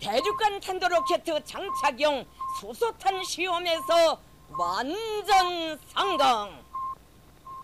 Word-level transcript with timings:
대륙간 0.00 0.60
탄도로켓 0.60 1.24
장착용 1.44 2.24
수소탄 2.60 3.22
시험에서 3.24 4.20
완전 4.58 5.78
성공. 5.94 6.50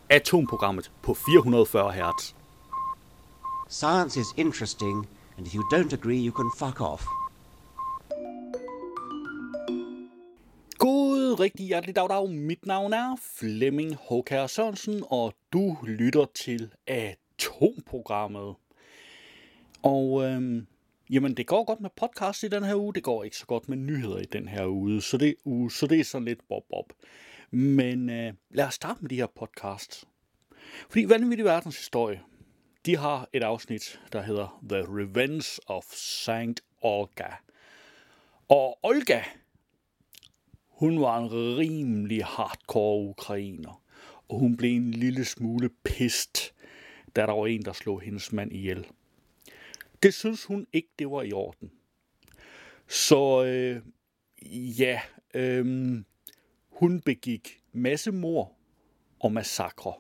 Atomprogrammet 0.09 0.91
på 1.03 1.14
440 1.14 1.91
Hz. 1.93 2.35
Science 3.69 4.17
is 4.17 4.33
interesting, 4.37 5.09
and 5.37 5.46
if 5.46 5.54
you 5.54 5.64
don't 5.71 5.93
agree, 5.93 6.18
you 6.18 6.32
can 6.32 6.50
fuck 6.50 6.80
off. 6.80 7.05
God 10.79 11.41
rigtig 11.41 11.66
hjertelig 11.66 11.96
dag, 11.96 12.09
dag. 12.09 12.30
Mit 12.30 12.66
navn 12.66 12.93
er 12.93 13.16
Flemming 13.39 13.96
Håkær 14.09 14.46
Sørensen, 14.46 15.05
og 15.11 15.32
du 15.53 15.77
lytter 15.82 16.27
til 16.34 16.71
Atomprogrammet. 16.87 18.55
Og 19.82 20.25
øhm, 20.25 20.66
jamen, 21.12 21.34
det 21.34 21.48
går 21.48 21.64
godt 21.64 21.82
med 21.82 21.89
podcast 21.96 22.43
i 22.43 22.47
den 22.47 22.64
her 22.64 22.75
uge, 22.75 22.93
det 22.93 23.04
går 23.04 23.24
ikke 23.24 23.38
så 23.38 23.46
godt 23.46 23.70
med 23.70 23.78
nyheder 23.78 24.18
i 24.18 24.25
den 24.25 24.47
her 24.47 24.68
uge, 24.68 25.01
så 25.01 25.18
det, 25.18 25.36
uge, 25.46 25.71
så 25.71 25.87
det 25.87 26.00
er 26.00 26.04
sådan 26.04 26.25
lidt 26.25 26.39
bob-bob. 26.47 26.93
Men 27.51 28.10
øh, 28.10 28.34
lad 28.51 28.65
os 28.65 28.74
starte 28.74 29.01
med 29.01 29.10
de 29.10 29.15
her 29.15 29.28
podcasts. 29.28 30.06
Fordi 30.89 31.06
Vanvittig 31.10 31.46
Verdens 31.46 31.78
Historie, 31.78 32.22
de 32.86 32.97
har 32.97 33.30
et 33.34 33.44
afsnit, 33.44 34.02
der 34.14 34.22
hedder 34.22 34.61
The 34.70 34.81
Revenge 34.81 35.59
of 35.67 35.86
Saint 35.94 36.61
Olga. 36.81 37.28
Og 38.50 38.80
Olga, 38.84 39.22
hun 40.67 41.02
var 41.02 41.17
en 41.17 41.31
rimelig 41.58 42.25
hardcore 42.25 43.09
ukrainer, 43.09 43.81
og 44.30 44.39
hun 44.39 44.58
blev 44.58 44.75
en 44.75 44.92
lille 44.92 45.25
smule 45.25 45.70
pist, 45.84 46.53
da 47.16 47.22
der 47.22 47.34
var 47.34 47.48
en, 47.48 47.66
der 47.66 47.73
slog 47.73 48.02
hendes 48.02 48.31
mand 48.31 48.53
ihjel. 48.53 48.88
Det 50.03 50.14
synes 50.14 50.45
hun 50.45 50.67
ikke, 50.73 50.89
det 51.00 51.11
var 51.11 51.22
i 51.22 51.31
orden. 51.31 51.72
Så 52.88 53.44
øh, 53.44 53.81
ja, 54.80 55.02
øh, 55.34 55.66
hun 56.70 57.02
begik 57.02 57.62
massemord 57.72 58.56
og 59.20 59.31
massakre. 59.31 59.94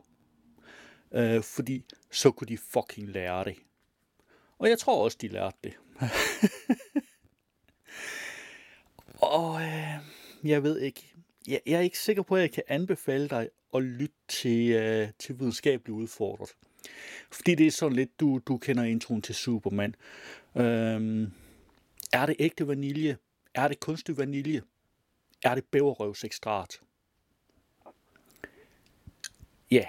Øh, 1.11 1.43
fordi 1.43 1.85
så 2.11 2.31
kunne 2.31 2.47
de 2.47 2.57
fucking 2.57 3.09
lære 3.09 3.43
det. 3.43 3.55
Og 4.57 4.69
jeg 4.69 4.79
tror 4.79 5.03
også, 5.03 5.17
de 5.21 5.27
lærte 5.27 5.57
det. 5.63 5.73
og 9.35 9.61
øh, 9.61 9.95
jeg 10.43 10.63
ved 10.63 10.79
ikke. 10.79 11.13
Jeg, 11.47 11.61
jeg 11.65 11.73
er 11.77 11.81
ikke 11.81 11.99
sikker 11.99 12.23
på, 12.23 12.35
at 12.35 12.41
jeg 12.41 12.51
kan 12.51 12.63
anbefale 12.67 13.29
dig 13.29 13.49
at 13.73 13.83
lytte 13.83 14.15
til, 14.27 14.71
øh, 14.71 15.09
til 15.19 15.39
videnskabeligt 15.39 15.95
udfordret. 15.95 16.49
Fordi 17.31 17.55
det 17.55 17.67
er 17.67 17.71
sådan 17.71 17.95
lidt, 17.95 18.19
du, 18.19 18.41
du 18.47 18.57
kender 18.57 18.83
introen 18.83 19.21
til 19.21 19.35
Superman. 19.35 19.95
Øhm, 20.57 21.31
er 22.13 22.25
det 22.25 22.35
ægte 22.39 22.67
vanilje? 22.67 23.17
Er 23.53 23.67
det 23.67 23.79
kunstig 23.79 24.17
vanilje? 24.17 24.61
Er 25.43 25.55
det 25.55 25.65
bæverrøvsekstrat? 25.65 26.81
Ja, 29.71 29.85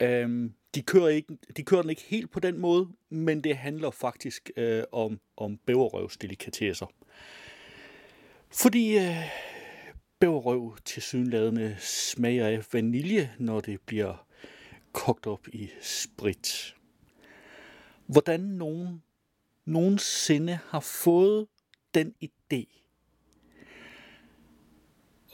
øhm, 0.00 0.54
de, 0.74 0.82
kører 0.82 1.08
ikke, 1.08 1.38
de 1.56 1.62
kører 1.62 1.82
den 1.82 1.90
ikke 1.90 2.02
helt 2.02 2.30
på 2.30 2.40
den 2.40 2.58
måde, 2.58 2.88
men 3.10 3.44
det 3.44 3.56
handler 3.56 3.90
faktisk 3.90 4.50
øh, 4.56 4.82
om, 4.92 5.20
om 5.36 5.56
bæverrøvsdelikatesser. 5.56 6.86
Fordi 8.50 8.98
øh, 8.98 9.16
bæverrøv 10.18 10.76
til 10.84 11.02
synlædende 11.02 11.76
smager 11.78 12.46
af 12.46 12.66
vanilje, 12.72 13.34
når 13.38 13.60
det 13.60 13.80
bliver 13.80 14.26
kogt 14.92 15.26
op 15.26 15.48
i 15.48 15.70
sprit. 15.80 16.76
Hvordan 18.06 18.40
nogen 18.40 19.02
nogensinde 19.64 20.58
har 20.68 20.80
fået 20.80 21.46
den 21.94 22.14
idé 22.24 22.82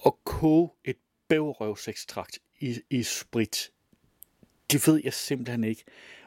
at 0.07 0.13
koge 0.25 0.71
et 0.85 0.97
bæverrøvsekstrakt 1.29 2.39
i, 2.61 2.81
i 2.91 3.03
sprit, 3.03 3.71
det 4.73 4.87
ved 4.87 5.01
jeg 5.05 5.13
simpelthen 5.13 5.65
ikke. 5.65 5.85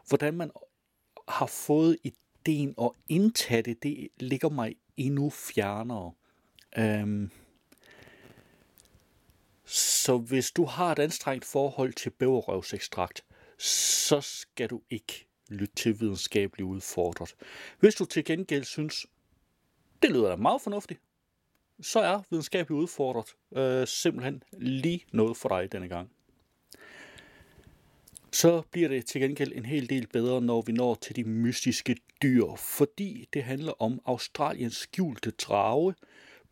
Hvordan 0.08 0.34
man 0.34 0.52
har 1.28 1.46
fået 1.46 1.98
ideen 2.04 2.76
at 2.82 2.92
indtage 3.08 3.62
det, 3.62 3.84
det 3.84 4.08
ligger 4.18 4.50
mig 4.50 4.76
endnu 4.98 5.30
fjernere. 5.30 6.14
Øhm, 6.78 7.32
så 10.12 10.18
hvis 10.18 10.52
du 10.52 10.66
har 10.66 10.92
et 10.92 11.00
anstrengt 11.00 11.46
forhold 11.46 11.94
til 11.94 12.10
bæverrøvsekstrakt, 12.10 13.24
så 13.58 14.22
skal 14.22 14.70
du 14.70 14.82
ikke 14.90 15.28
lytte 15.50 15.76
til 15.76 16.00
videnskabeligt 16.00 16.66
udfordret. 16.68 17.36
Hvis 17.80 17.96
du 17.96 18.06
til 18.06 18.26
gengæld 18.26 18.64
synes, 18.64 19.06
det 20.02 20.10
lyder 20.10 20.30
da 20.30 20.36
meget 20.36 20.62
fornuftigt, 20.62 21.00
så 21.82 22.00
er 22.00 22.22
videnskabeligt 22.30 22.82
udfordret 22.82 23.36
øh, 23.56 23.88
simpelthen 23.88 24.44
lige 24.52 25.06
noget 25.14 25.38
for 25.38 25.50
dig 25.50 25.72
denne 25.72 25.88
gang. 25.88 26.12
Så 28.32 28.62
bliver 28.72 28.88
det 28.88 29.06
til 29.06 29.22
gengæld 29.22 29.54
en 29.56 29.66
hel 29.66 29.90
del 29.90 30.08
bedre, 30.08 30.42
når 30.42 30.62
vi 30.62 30.72
når 30.72 30.96
til 30.96 31.16
de 31.16 31.24
mystiske 31.24 31.98
dyr, 32.22 32.56
fordi 32.56 33.30
det 33.34 33.44
handler 33.44 33.82
om 33.82 34.02
Australiens 34.06 34.76
skjulte 34.76 35.32
drage, 35.32 35.96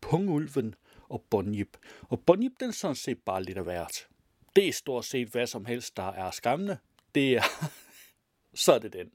pungulven 0.00 0.74
og 1.10 1.24
Bonjib. 1.30 1.76
Og 2.00 2.20
Bonjib, 2.26 2.52
den 2.60 2.68
er 2.68 2.72
sådan 2.72 2.96
set 2.96 3.18
bare 3.18 3.42
lidt 3.42 3.58
af 3.58 3.64
hvert. 3.64 4.08
Det 4.56 4.68
er 4.68 4.72
stort 4.72 5.04
set 5.04 5.28
hvad 5.28 5.46
som 5.46 5.64
helst, 5.64 5.96
der 5.96 6.12
er 6.12 6.30
skræmmende. 6.30 6.78
Det 7.14 7.36
er, 7.36 7.70
så 8.54 8.72
er 8.72 8.78
det 8.78 8.92
den. 8.92 9.10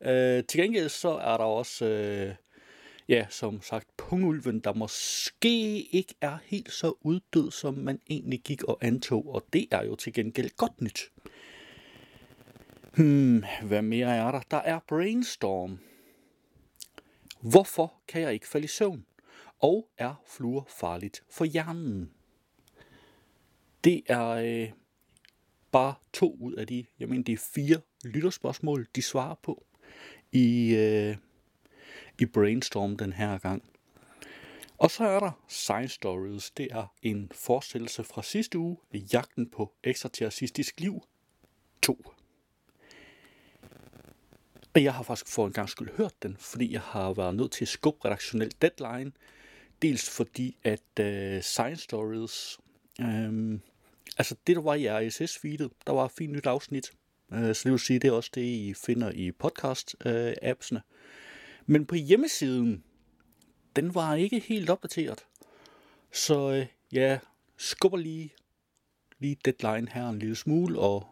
Øh, 0.00 0.44
til 0.44 0.60
gengæld 0.60 0.88
så 0.88 1.08
er 1.08 1.36
der 1.36 1.44
også, 1.44 1.84
øh, 1.84 2.34
ja, 3.08 3.26
som 3.30 3.62
sagt, 3.62 3.96
pungulven, 3.96 4.60
der 4.60 4.72
måske 4.74 5.82
ikke 5.82 6.14
er 6.20 6.38
helt 6.44 6.72
så 6.72 6.94
uddød, 7.00 7.50
som 7.50 7.74
man 7.74 8.00
egentlig 8.10 8.40
gik 8.40 8.62
og 8.62 8.78
antog, 8.80 9.34
og 9.34 9.46
det 9.52 9.66
er 9.70 9.84
jo 9.84 9.96
til 9.96 10.12
gengæld 10.12 10.50
godt 10.56 10.80
nyt. 10.80 11.10
Hmm, 12.96 13.44
hvad 13.62 13.82
mere 13.82 14.16
er 14.16 14.30
der? 14.30 14.40
Der 14.50 14.56
er 14.56 14.78
brainstorm. 14.88 15.78
Hvorfor 17.40 17.94
kan 18.08 18.22
jeg 18.22 18.32
ikke 18.32 18.48
falde 18.48 18.64
i 18.64 18.68
søvn? 18.68 19.06
Og 19.60 19.88
er 19.98 20.14
fluor 20.26 20.66
farligt 20.68 21.22
for 21.30 21.44
hjernen? 21.44 22.10
Det 23.84 24.02
er 24.06 24.28
øh, 24.28 24.72
bare 25.72 25.94
to 26.12 26.36
ud 26.40 26.52
af 26.52 26.66
de, 26.66 26.84
jeg 26.98 27.08
mener, 27.08 27.24
det 27.24 27.32
er 27.32 27.50
fire 27.54 27.80
lytterspørgsmål, 28.04 28.88
de 28.96 29.02
svarer 29.02 29.34
på 29.42 29.66
i, 30.32 30.74
øh, 30.74 31.16
i 32.18 32.26
Brainstorm 32.26 32.96
den 32.96 33.12
her 33.12 33.38
gang. 33.38 33.62
Og 34.78 34.90
så 34.90 35.04
er 35.04 35.20
der 35.20 35.30
Science 35.48 35.94
Stories. 35.94 36.50
Det 36.50 36.68
er 36.70 36.94
en 37.02 37.30
forestillelse 37.34 38.04
fra 38.04 38.22
sidste 38.22 38.58
uge, 38.58 38.76
Jagten 38.92 39.50
på 39.50 39.72
ekstraterroristisk 39.84 40.80
liv 40.80 41.02
2. 41.82 42.04
Og 44.74 44.82
jeg 44.82 44.94
har 44.94 45.02
faktisk 45.02 45.34
for 45.34 45.46
en 45.46 45.52
gang 45.52 45.68
skyld 45.68 45.96
hørt 45.96 46.22
den, 46.22 46.36
fordi 46.36 46.72
jeg 46.72 46.80
har 46.80 47.12
været 47.12 47.34
nødt 47.34 47.52
til 47.52 47.64
at 47.64 47.68
skubbe 47.68 48.04
redaktionel 48.04 48.52
deadline. 48.62 49.12
Dels 49.82 50.10
fordi, 50.10 50.56
at 50.64 51.00
øh, 51.00 51.42
Science 51.42 51.82
Stories, 51.82 52.58
øh, 53.00 53.58
altså 54.18 54.36
det 54.46 54.56
der 54.56 54.62
var 54.62 54.74
i 54.74 54.86
RSS-feedet, 54.88 55.70
der 55.86 55.92
var 55.92 56.04
et 56.04 56.12
fint 56.12 56.32
nyt 56.32 56.46
afsnit. 56.46 56.92
Øh, 57.32 57.54
så 57.54 57.60
det 57.64 57.72
vil 57.72 57.78
sige, 57.78 57.98
det 57.98 58.08
er 58.08 58.12
også 58.12 58.30
det, 58.34 58.42
I 58.42 58.74
finder 58.74 59.10
i 59.10 59.30
podcast-appsene. 59.30 60.78
Øh, 60.78 60.82
Men 61.66 61.86
på 61.86 61.94
hjemmesiden, 61.94 62.84
den 63.76 63.94
var 63.94 64.14
ikke 64.14 64.38
helt 64.38 64.70
opdateret. 64.70 65.24
Så 66.12 66.50
øh, 66.50 66.66
jeg 66.92 67.18
skubber 67.56 67.98
lige, 67.98 68.34
lige 69.18 69.36
deadline 69.44 69.88
her 69.92 70.08
en 70.08 70.18
lille 70.18 70.36
smule, 70.36 70.78
og 70.78 71.06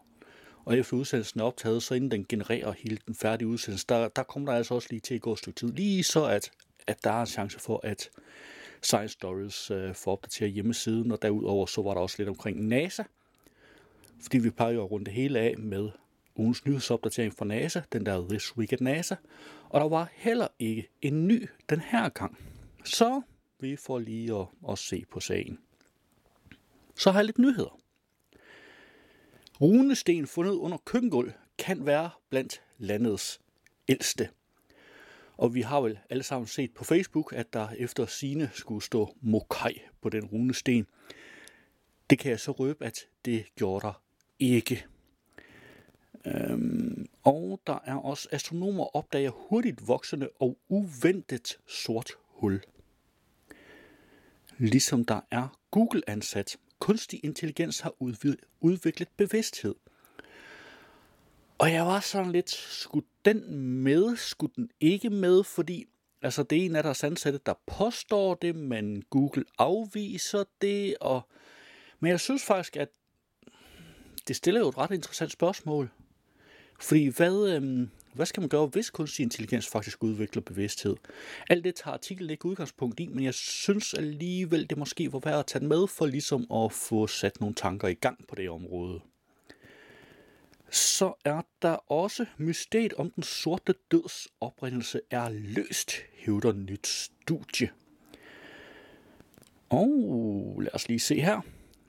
og 0.69 0.77
efter 0.77 0.97
udsendelsen 0.97 1.39
er 1.39 1.43
optaget, 1.43 1.83
så 1.83 1.93
inden 1.93 2.11
den 2.11 2.25
genererer 2.29 2.71
hele 2.71 2.97
den 3.07 3.15
færdige 3.15 3.47
udsendelse, 3.47 3.85
der, 3.89 4.07
der 4.07 4.23
kommer 4.23 4.51
der 4.51 4.57
altså 4.57 4.73
også 4.73 4.87
lige 4.91 4.99
til 4.99 5.15
at 5.15 5.21
gå 5.21 5.33
et 5.33 5.39
stykke 5.39 5.59
tid. 5.59 5.71
Lige 5.71 6.03
så, 6.03 6.25
at, 6.25 6.51
at 6.87 7.03
der 7.03 7.11
er 7.11 7.21
en 7.21 7.27
chance 7.27 7.59
for, 7.59 7.79
at 7.83 8.09
Science 8.81 9.13
Stories 9.13 9.71
øh, 9.71 9.95
for 9.95 10.11
at 10.11 10.17
opdatere 10.17 10.49
hjemmesiden, 10.49 11.11
og 11.11 11.21
derudover 11.21 11.65
så 11.65 11.81
var 11.81 11.93
der 11.93 12.01
også 12.01 12.15
lidt 12.17 12.29
omkring 12.29 12.67
NASA, 12.67 13.03
fordi 14.21 14.37
vi 14.37 14.49
plejer 14.49 14.73
jo 14.73 14.83
at 14.83 14.91
runde 14.91 15.05
det 15.05 15.13
hele 15.13 15.39
af 15.39 15.57
med 15.57 15.89
ugens 16.35 16.65
nyhedsopdatering 16.65 17.33
fra 17.33 17.45
NASA, 17.45 17.81
den 17.93 18.05
der 18.05 18.27
This 18.29 18.57
Week 18.57 18.73
at 18.73 18.81
NASA, 18.81 19.15
og 19.69 19.81
der 19.81 19.87
var 19.87 20.11
heller 20.13 20.47
ikke 20.59 20.89
en 21.01 21.27
ny 21.27 21.49
den 21.69 21.79
her 21.79 22.09
gang. 22.09 22.37
Så 22.83 23.21
vi 23.59 23.75
får 23.75 23.99
lige 23.99 24.35
at, 24.35 24.45
at 24.71 24.77
se 24.77 25.05
på 25.11 25.19
sagen. 25.19 25.59
Så 26.95 27.11
har 27.11 27.19
jeg 27.19 27.25
lidt 27.25 27.39
nyheder. 27.39 27.79
Runesten 29.61 30.27
fundet 30.27 30.51
under 30.51 30.77
køkkengulv 30.77 31.31
kan 31.57 31.85
være 31.85 32.09
blandt 32.29 32.61
landets 32.77 33.41
ældste. 33.87 34.29
Og 35.39 35.53
vi 35.53 35.61
har 35.61 35.81
vel 35.81 35.99
alle 36.09 36.23
sammen 36.23 36.47
set 36.47 36.73
på 36.73 36.83
Facebook, 36.83 37.33
at 37.35 37.53
der 37.53 37.69
efter 37.69 38.05
sine 38.05 38.49
skulle 38.53 38.83
stå 38.83 39.15
Mokai 39.21 39.81
på 40.01 40.09
den 40.09 40.25
runesten. 40.25 40.87
Det 42.09 42.19
kan 42.19 42.31
jeg 42.31 42.39
så 42.39 42.51
røbe, 42.51 42.85
at 42.85 42.99
det 43.25 43.45
gjorde 43.55 43.87
der 43.87 44.01
ikke. 44.39 44.85
Øhm, 46.25 47.09
og 47.23 47.61
der 47.67 47.79
er 47.85 47.95
også 47.95 48.27
astronomer 48.31 48.95
opdager 48.95 49.29
hurtigt 49.29 49.87
voksende 49.87 50.29
og 50.39 50.57
uventet 50.69 51.59
sort 51.67 52.11
hul. 52.27 52.61
Ligesom 54.57 55.05
der 55.05 55.21
er 55.31 55.59
Google-ansat. 55.71 56.57
Kunstig 56.79 57.19
intelligens 57.23 57.79
har 57.79 57.93
udviklet 58.61 59.09
bevidsthed. 59.17 59.75
Og 61.59 61.71
jeg 61.73 61.85
var 61.85 61.99
sådan 61.99 62.31
lidt, 62.31 62.49
skulle 62.51 63.05
den 63.25 63.59
med, 63.59 64.15
skulle 64.15 64.53
den 64.55 64.69
ikke 64.79 65.09
med, 65.09 65.43
fordi 65.43 65.85
altså 66.21 66.43
det 66.43 66.57
er 66.57 66.65
en 66.65 66.75
af 66.75 66.83
deres 66.83 67.03
ansatte, 67.03 67.39
der 67.45 67.53
påstår 67.67 68.35
det, 68.35 68.55
men 68.55 69.03
Google 69.09 69.43
afviser 69.57 70.43
det, 70.61 70.95
og 71.01 71.21
men 71.99 72.11
jeg 72.11 72.19
synes 72.19 72.45
faktisk, 72.45 72.77
at 72.77 72.89
det 74.27 74.35
stiller 74.35 74.59
jo 74.59 74.69
et 74.69 74.77
ret 74.77 74.91
interessant 74.91 75.31
spørgsmål. 75.31 75.89
Fordi 76.79 77.07
hvad, 77.07 77.55
øhm, 77.55 77.89
hvad 78.13 78.25
skal 78.25 78.41
man 78.41 78.49
gøre, 78.49 78.65
hvis 78.65 78.89
kunstig 78.89 79.23
intelligens 79.23 79.67
faktisk 79.67 80.03
udvikler 80.03 80.41
bevidsthed? 80.41 80.95
Alt 81.49 81.63
det 81.63 81.75
tager 81.75 81.93
artiklen 81.93 82.29
ikke 82.29 82.45
udgangspunkt 82.45 82.99
i, 82.99 83.07
men 83.07 83.23
jeg 83.23 83.33
synes 83.33 83.93
alligevel, 83.93 84.69
det 84.69 84.77
måske 84.77 85.13
var 85.13 85.19
værd 85.19 85.39
at 85.39 85.45
tage 85.45 85.65
med 85.65 85.87
for 85.87 86.05
ligesom 86.05 86.51
at 86.51 86.71
få 86.71 87.07
sat 87.07 87.39
nogle 87.39 87.55
tanker 87.55 87.87
i 87.87 87.93
gang 87.93 88.27
på 88.27 88.35
det 88.35 88.49
område. 88.49 89.01
Så 90.71 91.13
er 91.25 91.41
der 91.61 91.91
også 91.91 92.25
mysteriet 92.37 92.93
om 92.93 93.11
den 93.11 93.23
sorte 93.23 93.73
døds 93.91 94.27
oprindelse 94.41 95.01
er 95.11 95.29
løst, 95.29 95.91
hævder 96.13 96.53
nyt 96.53 96.87
studie. 96.87 97.69
Og 99.69 100.59
lad 100.61 100.75
os 100.75 100.87
lige 100.87 100.99
se 100.99 101.21
her. 101.21 101.41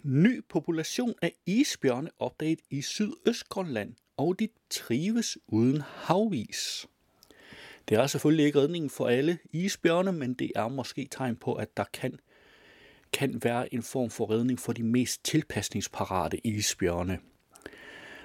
Ny 0.03 0.45
population 0.49 1.15
af 1.23 1.33
isbjørne 1.47 2.11
opdaget 2.19 2.61
i 2.71 2.83
Sydøstgrønland, 2.83 3.95
og 4.17 4.39
de 4.39 4.49
trives 4.71 5.39
uden 5.49 5.81
havis. 5.81 6.87
Det 7.89 7.99
er 7.99 8.07
selvfølgelig 8.07 8.47
ikke 8.47 8.61
redningen 8.61 8.91
for 8.91 9.09
alle 9.09 9.39
isbjørne, 9.53 10.13
men 10.13 10.35
det 10.35 10.53
er 10.57 10.69
måske 10.69 11.09
tegn 11.11 11.37
på, 11.37 11.55
at 11.55 11.77
der 11.77 11.85
kan, 11.93 12.19
kan 13.13 13.41
være 13.45 13.75
en 13.75 13.83
form 13.83 14.11
for 14.11 14.31
redning 14.31 14.59
for 14.59 14.73
de 14.73 14.83
mest 14.83 15.25
tilpasningsparate 15.25 16.47
isbjørne. 16.47 17.19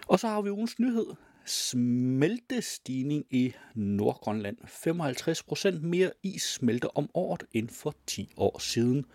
Og 0.07 0.19
så 0.19 0.27
har 0.27 0.41
vi 0.41 0.49
ugens 0.49 0.79
nyhed. 0.79 1.05
Smeltestigning 1.45 3.25
i 3.29 3.53
Nordgrønland. 3.75 4.57
55% 5.77 5.79
mere 5.79 6.11
is 6.23 6.43
smelter 6.43 6.89
om 6.95 7.09
året 7.13 7.43
end 7.51 7.69
for 7.69 7.95
10 8.07 8.33
år 8.37 8.59
siden. 8.59 9.05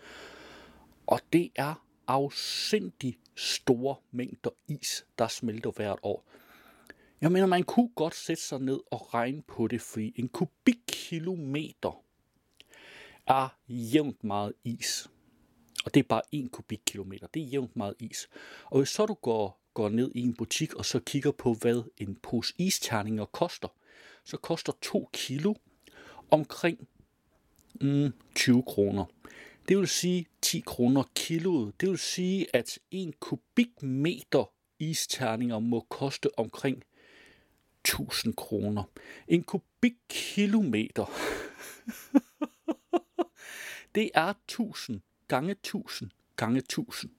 Og 1.07 1.19
det 1.33 1.49
er 1.55 1.85
afsindig 2.07 3.19
store 3.35 3.95
mængder 4.11 4.49
is, 4.67 5.05
der 5.17 5.27
smelter 5.27 5.71
hvert 5.71 5.99
år. 6.03 6.25
Jeg 7.21 7.31
mener, 7.31 7.45
man 7.45 7.63
kunne 7.63 7.89
godt 7.95 8.15
sætte 8.15 8.43
sig 8.43 8.59
ned 8.59 8.79
og 8.91 9.13
regne 9.13 9.41
på 9.41 9.67
det, 9.67 9.81
fordi 9.81 10.13
en 10.15 10.29
kubikkilometer 10.29 12.03
er 13.27 13.57
jævnt 13.67 14.23
meget 14.23 14.53
is. 14.63 15.09
Og 15.85 15.93
det 15.93 15.99
er 15.99 16.07
bare 16.07 16.21
en 16.31 16.49
kubikkilometer. 16.49 17.27
Det 17.27 17.41
er 17.41 17.45
jævnt 17.45 17.75
meget 17.75 17.95
is. 17.99 18.29
Og 18.65 18.77
hvis 18.77 18.89
så 18.89 19.05
du 19.05 19.13
går, 19.13 19.60
går 19.73 19.89
ned 19.89 20.11
i 20.15 20.21
en 20.21 20.33
butik 20.33 20.73
og 20.73 20.85
så 20.85 20.99
kigger 20.99 21.31
på, 21.31 21.53
hvad 21.53 21.83
en 21.97 22.15
pose 22.15 22.53
isterninger 22.57 23.25
koster, 23.25 23.67
så 24.23 24.37
koster 24.37 24.73
2 24.81 25.09
kilo 25.13 25.53
omkring 26.31 26.87
mm, 27.81 28.13
20 28.35 28.63
kroner. 28.63 29.05
Det 29.67 29.77
vil 29.77 29.87
sige 29.87 30.25
10 30.41 30.59
kroner 30.59 31.03
kiloet. 31.15 31.81
Det 31.81 31.89
vil 31.89 31.97
sige, 31.97 32.55
at 32.55 32.79
en 32.91 33.13
kubikmeter 33.19 34.51
isterninger 34.79 35.59
må 35.59 35.79
koste 35.89 36.39
omkring 36.39 36.83
1000 37.85 38.33
kroner. 38.33 38.83
En 39.27 39.43
kubikkilometer. 39.43 41.05
det 43.95 44.09
er 44.13 44.33
1000 44.47 45.01
gange 45.27 45.51
1000 45.51 46.11
gange 46.35 46.57
1000. 46.57 47.11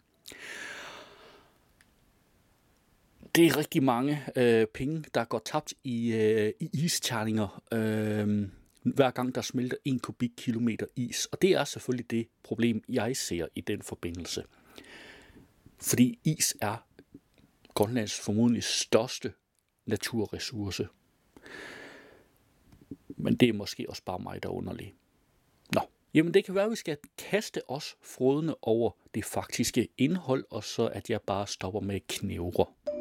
Det 3.35 3.47
er 3.47 3.57
rigtig 3.57 3.83
mange 3.83 4.23
øh, 4.37 4.67
penge, 4.67 5.05
der 5.15 5.25
går 5.25 5.39
tabt 5.45 5.75
i, 5.85 6.13
øh, 6.13 6.53
i 6.61 6.71
isterninger. 6.73 7.63
Øh, 7.73 8.49
hver 8.83 9.11
gang 9.11 9.35
der 9.35 9.41
smelter 9.41 9.77
en 9.85 9.99
kubikkilometer 9.99 10.87
is. 10.97 11.27
Og 11.27 11.43
det 11.43 11.51
er 11.51 11.65
selvfølgelig 11.65 12.11
det 12.11 12.29
problem, 12.43 12.85
jeg 12.89 13.17
ser 13.17 13.47
i 13.55 13.61
den 13.61 13.83
forbindelse. 13.83 14.45
Fordi 15.79 16.19
is 16.25 16.57
er 16.61 16.77
Grønlands 17.75 18.21
formodentlig 18.21 18.65
største 18.65 19.33
naturressource. 19.87 20.89
Men 23.09 23.37
det 23.37 23.49
er 23.49 23.53
måske 23.53 23.87
også 23.89 24.03
bare 24.05 24.19
mig, 24.19 24.43
der 24.43 24.49
er 24.49 24.53
underlig. 24.53 24.95
Nå, 25.75 25.81
jamen 26.15 26.35
det 26.35 26.45
kan 26.45 26.55
være, 26.55 26.65
at 26.65 26.71
vi 26.71 26.77
skal 26.77 26.97
kaste 27.19 27.71
os 27.71 27.97
frodende 28.03 28.57
over 28.63 28.91
det 29.15 29.25
faktiske 29.25 29.89
indhold, 29.99 30.45
og 30.51 30.65
så 30.65 30.87
at 30.87 31.11
jeg 31.11 31.21
bare 31.21 31.47
stopper 31.47 31.81
med 31.81 32.01
knævre. 32.09 32.92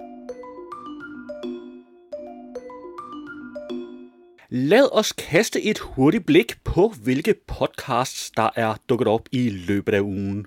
Lad 4.54 4.90
os 4.92 5.12
kaste 5.14 5.62
et 5.62 5.80
hurtigt 5.80 6.26
blik 6.26 6.64
på, 6.64 6.94
hvilke 7.04 7.36
podcasts, 7.48 8.32
der 8.32 8.50
er 8.56 8.76
dukket 8.90 9.08
op 9.08 9.22
i 9.32 9.50
løbet 9.50 9.94
af 9.94 10.00
ugen. 10.02 10.46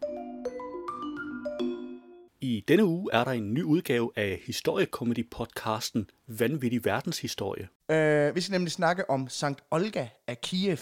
I 2.41 2.65
denne 2.69 2.85
uge 2.85 3.11
er 3.13 3.25
der 3.25 3.31
en 3.31 3.55
ny 3.55 3.63
udgave 3.63 4.11
af 4.17 4.41
historiekomedy-podcasten 4.47 6.07
Vanvittig 6.29 6.85
Verdenshistorie. 6.85 7.69
Øh, 7.91 8.35
vi 8.35 8.41
skal 8.41 8.53
nemlig 8.53 8.73
snakke 8.73 9.11
om 9.11 9.29
Sankt 9.29 9.61
Olga 9.71 10.07
af 10.27 10.41
Kiev. 10.41 10.79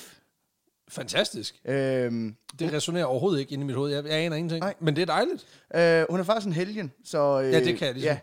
Fantastisk. 0.88 1.54
Øh, 1.64 1.74
Det 2.58 2.72
resonerer 2.72 3.04
overhovedet 3.04 3.40
ikke 3.40 3.52
inde 3.52 3.62
i 3.62 3.66
mit 3.66 3.76
hoved. 3.76 3.92
Jeg, 3.94 4.04
jeg 4.04 4.12
aner 4.14 4.36
ingenting. 4.36 4.60
Nej. 4.60 4.74
Men 4.80 4.96
det 4.96 5.02
er 5.02 5.06
dejligt. 5.06 5.46
øh, 5.74 6.06
hun 6.10 6.20
er 6.20 6.24
faktisk 6.24 6.46
en 6.46 6.52
helgen, 6.52 6.92
så... 7.04 7.42
Øh, 7.42 7.52
Ja, 7.52 7.60
det 7.64 7.78
kan 7.78 7.86
jeg 7.86 7.94
ligesom. 7.94 8.10
Ja, 8.12 8.18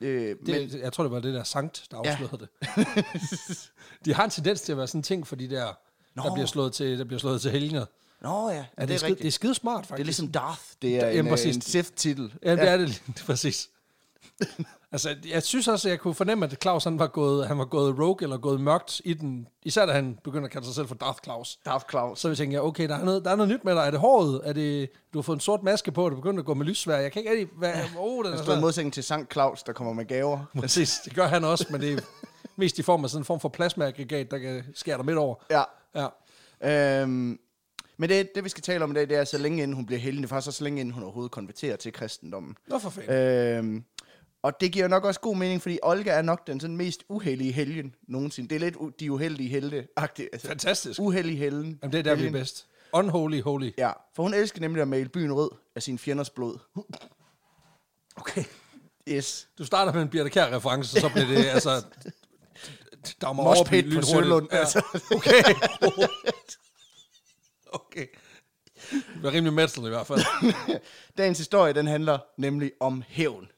øh, 0.00 0.36
Det, 0.46 0.72
men, 0.72 0.80
jeg 0.80 0.92
tror, 0.92 1.04
det 1.04 1.10
var 1.10 1.20
det 1.20 1.34
der 1.34 1.44
sankt, 1.44 1.86
der 1.90 2.00
Ja. 2.04 2.10
afslørede 2.10 2.38
det. 2.38 2.86
de 4.04 4.14
har 4.14 4.24
en 4.24 4.30
tendens 4.30 4.60
til 4.60 4.72
at 4.72 4.78
være 4.78 4.86
sådan 4.86 4.98
en 4.98 5.02
ting 5.02 5.26
for 5.26 5.36
de 5.36 5.50
der, 5.50 5.64
der 6.14 6.28
Nå. 6.28 6.34
bliver 6.34 6.46
slået 6.46 6.72
til, 6.72 6.98
der 6.98 7.04
bliver 7.04 7.20
slået 7.20 7.40
til 7.40 7.50
helgener. 7.50 7.86
Nå 8.22 8.48
ja, 8.50 8.56
ja 8.56 8.64
Ja, 8.78 8.82
det, 8.82 8.88
det, 8.88 8.94
er 8.94 8.98
skide, 8.98 9.14
det 9.14 9.26
er 9.26 9.30
skide 9.30 9.54
smart, 9.54 9.86
faktisk. 9.86 9.96
Det 9.96 10.00
er 10.00 10.04
ligesom 10.04 10.32
Darth. 10.32 10.62
Det 10.82 10.96
er 10.96 11.06
Jamen, 11.08 11.32
en, 11.32 11.38
øh, 11.38 11.54
en 11.54 11.60
Sith-titel. 11.60 12.32
Ja, 12.42 12.52
det 12.52 12.68
er 12.68 12.76
det 12.76 13.02
præcis. 13.26 13.68
Altså, 14.92 15.16
jeg 15.30 15.42
synes 15.42 15.68
også, 15.68 15.88
at 15.88 15.90
jeg 15.90 16.00
kunne 16.00 16.14
fornemme, 16.14 16.44
at 16.44 16.62
Claus 16.62 16.84
han 16.84 16.98
var, 16.98 17.06
gået, 17.06 17.48
han 17.48 17.58
var 17.58 17.64
gået 17.64 17.98
rogue 17.98 18.22
eller 18.22 18.38
gået 18.38 18.60
mørkt 18.60 19.00
i 19.04 19.14
den. 19.14 19.48
Især 19.64 19.86
da 19.86 19.92
han 19.92 20.18
begyndte 20.24 20.44
at 20.44 20.50
kalde 20.50 20.66
sig 20.66 20.74
selv 20.74 20.88
for 20.88 20.94
Darth 20.94 21.18
Claus. 21.24 21.58
Darth 21.66 21.86
Klaus. 21.86 22.20
Så 22.20 22.28
vi 22.28 22.36
tænkte, 22.36 22.62
okay, 22.62 22.88
der 22.88 22.96
er, 22.96 23.04
noget, 23.04 23.24
der 23.24 23.30
er 23.30 23.36
noget 23.36 23.48
nyt 23.48 23.64
med 23.64 23.74
dig. 23.74 23.80
Er 23.80 23.90
det 23.90 24.00
håret? 24.00 24.40
Er 24.44 24.52
det, 24.52 24.90
du 25.12 25.18
har 25.18 25.22
fået 25.22 25.36
en 25.36 25.40
sort 25.40 25.62
maske 25.62 25.92
på, 25.92 26.04
og 26.04 26.10
du 26.10 26.16
begynder 26.16 26.38
at 26.38 26.46
gå 26.46 26.54
med 26.54 26.66
lyssvær. 26.66 26.96
Jeg 26.96 27.12
kan 27.12 27.20
ikke 27.20 27.30
rigtig... 27.30 27.48
Hvad, 27.58 27.72
oh, 27.98 28.24
den 28.24 28.32
er 28.32 28.42
står 28.42 28.56
i 28.56 28.60
modsætning 28.60 28.92
til 28.92 29.04
Sankt 29.04 29.32
Claus, 29.32 29.62
der 29.62 29.72
kommer 29.72 29.92
med 29.92 30.04
gaver. 30.04 30.38
Præcis, 30.60 31.00
det 31.04 31.14
gør 31.14 31.26
han 31.26 31.44
også, 31.44 31.66
men 31.70 31.80
det 31.80 31.92
er 31.92 32.00
mest 32.56 32.78
i 32.78 32.82
form 32.82 33.04
af 33.04 33.10
sådan 33.10 33.20
en 33.20 33.24
form 33.24 33.40
for 33.40 33.48
plasmaaggregat, 33.48 34.30
der 34.30 34.38
kan 34.38 34.64
skære 34.74 34.96
dig 34.96 35.06
midt 35.06 35.18
over. 35.18 35.34
Ja. 35.50 35.62
Ja. 35.94 37.02
Øhm, 37.02 37.38
men 37.96 38.08
det, 38.08 38.34
det, 38.34 38.44
vi 38.44 38.48
skal 38.48 38.62
tale 38.62 38.84
om 38.84 38.90
i 38.90 38.94
dag, 38.94 39.08
det 39.08 39.16
er 39.16 39.24
så 39.24 39.38
længe 39.38 39.62
inden 39.62 39.74
hun 39.74 39.86
bliver 39.86 40.00
helgen. 40.00 40.22
Det 40.22 40.28
er 40.28 40.28
faktisk 40.28 40.48
også 40.48 40.58
så 40.58 40.64
længe 40.64 40.80
inden 40.80 40.94
hun 40.94 41.02
overhovedet 41.02 41.32
konverterer 41.32 41.76
til 41.76 41.92
kristendommen. 41.92 42.56
Nå 42.68 42.78
for 42.78 42.90
fanden. 42.90 43.14
Øhm, 43.14 43.84
og 44.42 44.60
det 44.60 44.72
giver 44.72 44.88
nok 44.88 45.04
også 45.04 45.20
god 45.20 45.36
mening, 45.36 45.62
fordi 45.62 45.78
Olga 45.82 46.10
er 46.10 46.22
nok 46.22 46.46
den 46.46 46.60
sådan 46.60 46.76
mest 46.76 47.04
uheldige 47.08 47.52
helgen 47.52 47.94
nogensinde. 48.08 48.48
Det 48.48 48.56
er 48.56 48.60
lidt 48.60 48.76
u- 48.76 48.92
de 49.00 49.12
uheldige 49.12 49.48
helte 49.48 49.86
-agtigt. 50.00 50.26
altså, 50.32 50.48
Fantastisk. 50.48 51.00
Uheldige 51.00 51.36
helgen. 51.36 51.78
Jamen, 51.82 51.92
det 51.92 51.98
er 51.98 52.02
der, 52.02 52.02
vi 52.02 52.08
er 52.10 52.16
helgen. 52.16 52.32
bedst. 52.32 52.66
Unholy, 52.92 53.42
holy. 53.42 53.70
Ja, 53.78 53.92
for 54.16 54.22
hun 54.22 54.34
elsker 54.34 54.60
nemlig 54.60 54.82
at 54.82 54.88
male 54.88 55.08
byen 55.08 55.32
rød 55.32 55.50
af 55.76 55.82
sin 55.82 55.98
fjenders 55.98 56.30
blod. 56.30 56.58
Okay. 58.16 58.44
Yes. 59.08 59.48
Du 59.58 59.64
starter 59.64 59.92
med 59.92 60.02
en 60.02 60.08
Birte 60.08 60.30
Kjær 60.30 60.56
reference, 60.56 61.00
så 61.00 61.08
bliver 61.08 61.26
det 61.26 61.36
altså... 61.54 61.82
Der 63.20 63.32
må 63.32 63.42
overbyde 63.42 63.96
på. 64.00 64.02
Sølund, 64.06 64.48
Ja. 64.52 64.58
altså. 64.58 64.82
Okay. 65.16 65.42
okay. 67.80 68.06
Det 68.90 69.04
bliver 69.18 69.32
rimelig 69.32 69.52
metal 69.52 69.84
i 69.84 69.88
hvert 69.88 70.06
fald. 70.06 70.20
Dagens 71.18 71.38
historie, 71.38 71.72
den 71.72 71.86
handler 71.86 72.18
nemlig 72.38 72.72
om 72.80 73.02
hævn. 73.08 73.48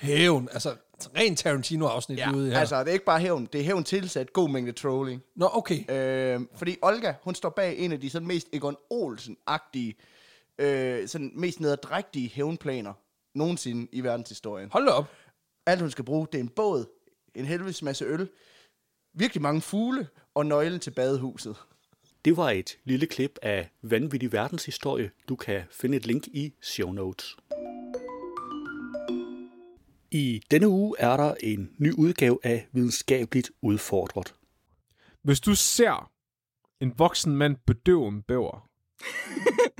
Hævn. 0.00 0.48
Altså, 0.52 0.74
rent 1.16 1.38
Tarantino-afsnit 1.38 2.18
ja, 2.18 2.32
ude 2.34 2.50
her. 2.50 2.58
altså 2.58 2.80
det 2.80 2.88
er 2.88 2.92
ikke 2.92 3.04
bare 3.04 3.20
hævn, 3.20 3.48
det 3.52 3.60
er 3.60 3.64
hævn 3.64 3.84
tilsat 3.84 4.32
god 4.32 4.48
mængde 4.48 4.72
trolling. 4.72 5.22
Nå, 5.36 5.48
okay. 5.52 5.90
Øh, 5.90 6.40
fordi 6.54 6.76
Olga, 6.82 7.14
hun 7.22 7.34
står 7.34 7.48
bag 7.48 7.78
en 7.78 7.92
af 7.92 8.00
de 8.00 8.10
sådan 8.10 8.28
mest 8.28 8.48
Egon 8.52 8.76
Olsen-agtige, 8.90 9.94
øh, 10.58 11.08
sådan 11.08 11.32
mest 11.34 11.60
nederdrægtige 11.60 12.28
hævnplaner 12.28 12.92
nogensinde 13.34 13.88
i 13.92 14.00
verdenshistorien. 14.00 14.68
Hold 14.72 14.86
da 14.86 14.90
op. 14.90 15.06
Alt 15.66 15.80
hun 15.80 15.90
skal 15.90 16.04
bruge, 16.04 16.26
det 16.32 16.38
er 16.38 16.42
en 16.42 16.48
båd, 16.48 16.84
en 17.34 17.44
helvedes 17.44 17.82
masse 17.82 18.04
øl, 18.04 18.28
virkelig 19.14 19.42
mange 19.42 19.60
fugle 19.60 20.08
og 20.34 20.46
nøglen 20.46 20.80
til 20.80 20.90
badehuset. 20.90 21.56
Det 22.24 22.36
var 22.36 22.50
et 22.50 22.78
lille 22.84 23.06
klip 23.06 23.38
af 23.42 23.70
Vanvittig 23.82 24.32
Verdenshistorie. 24.32 25.10
Du 25.28 25.36
kan 25.36 25.62
finde 25.70 25.96
et 25.96 26.06
link 26.06 26.26
i 26.26 26.54
show 26.62 26.92
notes. 26.92 27.36
I 30.12 30.42
denne 30.50 30.68
uge 30.68 30.96
er 30.98 31.16
der 31.16 31.34
en 31.40 31.70
ny 31.78 31.92
udgave 31.92 32.38
af 32.42 32.68
Videnskabeligt 32.72 33.50
Udfordret. 33.62 34.34
Hvis 35.22 35.40
du 35.40 35.54
ser 35.54 36.10
en 36.80 36.98
voksen 36.98 37.36
mand 37.36 37.56
bedøve 37.66 38.08
en 38.08 38.22
bæver, 38.22 38.68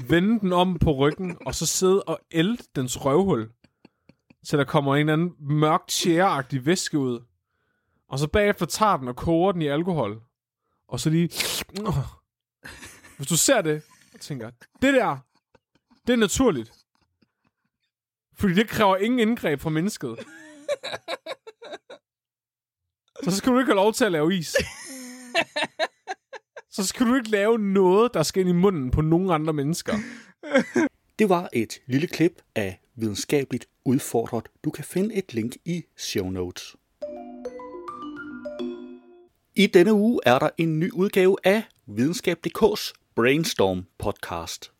vende 0.08 0.40
den 0.40 0.52
om 0.52 0.78
på 0.78 0.92
ryggen, 0.92 1.38
og 1.46 1.54
så 1.54 1.66
sidde 1.66 2.02
og 2.02 2.20
elde 2.30 2.62
dens 2.76 3.04
røvhul, 3.04 3.50
så 4.42 4.56
der 4.56 4.64
kommer 4.64 4.94
en 4.94 5.00
eller 5.00 5.12
anden 5.12 5.34
mørk 5.40 5.86
tjæreagtig 5.88 6.66
væske 6.66 6.98
ud. 6.98 7.20
Og 8.08 8.18
så 8.18 8.28
bagefter 8.28 8.66
tager 8.66 8.96
den 8.96 9.08
og 9.08 9.16
koger 9.16 9.52
den 9.52 9.62
i 9.62 9.66
alkohol. 9.66 10.22
Og 10.88 11.00
så 11.00 11.10
lige... 11.10 11.28
Hvis 13.16 13.28
du 13.28 13.36
ser 13.36 13.62
det, 13.62 13.82
og 14.14 14.20
tænker, 14.20 14.50
det 14.82 14.94
der, 14.94 15.18
det 16.06 16.12
er 16.12 16.16
naturligt. 16.16 16.79
Fordi 18.40 18.54
det 18.54 18.68
kræver 18.68 18.96
ingen 18.96 19.20
indgreb 19.20 19.60
fra 19.60 19.70
mennesket. 19.70 20.18
Så 23.24 23.36
skal 23.36 23.52
du 23.52 23.58
ikke 23.58 23.68
have 23.68 23.76
lov 23.76 23.92
til 23.92 24.04
at 24.04 24.12
lave 24.12 24.34
is. 24.34 24.56
Så 26.70 26.86
skal 26.86 27.06
du 27.06 27.14
ikke 27.14 27.30
lave 27.30 27.58
noget, 27.58 28.14
der 28.14 28.22
skal 28.22 28.40
ind 28.40 28.48
i 28.48 28.52
munden 28.52 28.90
på 28.90 29.00
nogen 29.00 29.30
andre 29.30 29.52
mennesker. 29.52 29.94
Det 31.18 31.28
var 31.28 31.48
et 31.52 31.80
lille 31.86 32.06
klip 32.06 32.42
af 32.54 32.80
videnskabeligt 32.94 33.66
udfordret. 33.84 34.48
Du 34.64 34.70
kan 34.70 34.84
finde 34.84 35.14
et 35.14 35.34
link 35.34 35.56
i 35.64 35.84
show 35.96 36.30
notes. 36.30 36.76
I 39.54 39.66
denne 39.66 39.92
uge 39.92 40.20
er 40.26 40.38
der 40.38 40.50
en 40.58 40.80
ny 40.80 40.92
udgave 40.92 41.36
af 41.44 41.62
Videnskab.dk's 41.86 42.92
Brainstorm 43.14 43.86
podcast. 43.98 44.72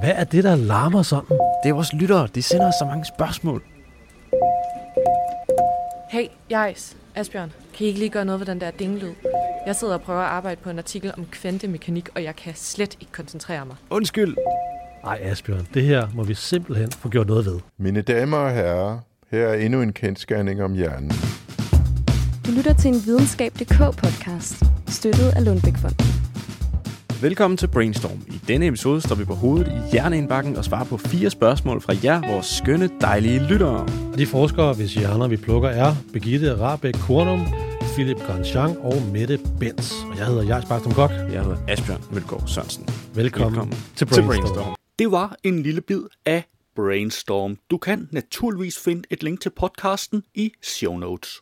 Hvad 0.00 0.12
er 0.14 0.24
det, 0.24 0.44
der 0.44 0.56
larmer 0.56 1.02
sådan? 1.02 1.38
Det 1.62 1.68
er 1.68 1.72
vores 1.72 1.92
lyttere. 1.92 2.28
De 2.34 2.42
sender 2.42 2.68
os 2.68 2.74
så 2.74 2.84
mange 2.84 3.04
spørgsmål. 3.04 3.62
Hey, 6.10 6.26
Jais, 6.50 6.96
Asbjørn, 7.14 7.52
kan 7.74 7.84
I 7.84 7.88
ikke 7.88 7.98
lige 7.98 8.10
gøre 8.10 8.24
noget 8.24 8.40
ved 8.40 8.46
den 8.46 8.60
der 8.60 8.70
dinglyd? 8.70 9.12
Jeg 9.66 9.76
sidder 9.76 9.94
og 9.94 10.00
prøver 10.00 10.20
at 10.20 10.26
arbejde 10.26 10.60
på 10.60 10.70
en 10.70 10.78
artikel 10.78 11.12
om 11.18 11.26
kvantemekanik, 11.26 12.08
og 12.14 12.22
jeg 12.24 12.36
kan 12.36 12.52
slet 12.54 12.96
ikke 13.00 13.12
koncentrere 13.12 13.66
mig. 13.66 13.76
Undskyld. 13.90 14.36
Ej, 15.04 15.18
Asbjørn, 15.22 15.66
det 15.74 15.82
her 15.82 16.08
må 16.14 16.24
vi 16.24 16.34
simpelthen 16.34 16.90
få 16.90 17.08
gjort 17.08 17.26
noget 17.26 17.46
ved. 17.46 17.60
Mine 17.78 18.02
damer 18.02 18.36
og 18.36 18.50
herrer, 18.52 18.98
her 19.30 19.46
er 19.48 19.54
endnu 19.54 19.82
en 19.82 19.92
kendskærning 19.92 20.62
om 20.62 20.74
hjernen. 20.74 21.12
Du 22.46 22.50
lytter 22.50 22.74
til 22.74 22.88
en 22.88 23.02
videnskab.dk 23.06 23.78
podcast, 23.78 24.62
støttet 24.88 25.32
af 25.36 25.44
Lundbækfonden. 25.44 26.06
Velkommen 27.22 27.56
til 27.56 27.66
Brainstorm. 27.66 28.22
I 28.28 28.39
denne 28.50 28.66
episode 28.66 29.00
står 29.00 29.14
vi 29.14 29.24
på 29.24 29.34
hovedet 29.34 29.66
i 29.66 29.90
hjerneindbakken 29.92 30.56
og 30.56 30.64
svarer 30.64 30.84
på 30.84 30.96
fire 30.96 31.30
spørgsmål 31.30 31.80
fra 31.80 31.94
jer, 32.04 32.32
vores 32.32 32.46
skønne, 32.46 32.90
dejlige 33.00 33.38
lyttere. 33.38 33.88
De 34.18 34.26
forskere, 34.26 34.74
hvis 34.74 34.94
hjerner 34.94 35.28
vi 35.28 35.36
plukker, 35.36 35.68
er 35.68 35.94
Birgitte 36.12 36.60
Rabeck 36.60 36.98
Kornum, 36.98 37.46
Philip 37.94 38.16
Grandjean 38.16 38.76
og 38.76 39.02
Mette 39.12 39.38
Benz. 39.60 39.92
Og 40.10 40.18
jeg 40.18 40.26
hedder 40.26 40.42
Jais 40.42 40.64
Bartrum 40.64 40.92
Kok. 40.92 41.10
Jeg 41.10 41.42
hedder 41.42 41.56
Asbjørn 41.68 42.02
Mølgaard 42.12 42.42
Sørensen. 42.46 42.88
Velkommen, 43.14 43.52
Velkommen 43.52 43.78
til 43.96 44.06
til 44.06 44.22
Brainstorm. 44.22 44.26
Brainstorm. 44.26 44.76
Det 44.98 45.10
var 45.10 45.36
en 45.44 45.62
lille 45.62 45.80
bid 45.80 46.02
af 46.26 46.42
Brainstorm. 46.76 47.56
Du 47.70 47.76
kan 47.76 48.08
naturligvis 48.12 48.78
finde 48.78 49.02
et 49.10 49.22
link 49.22 49.40
til 49.40 49.50
podcasten 49.50 50.22
i 50.34 50.52
show 50.62 50.96
notes. 50.96 51.40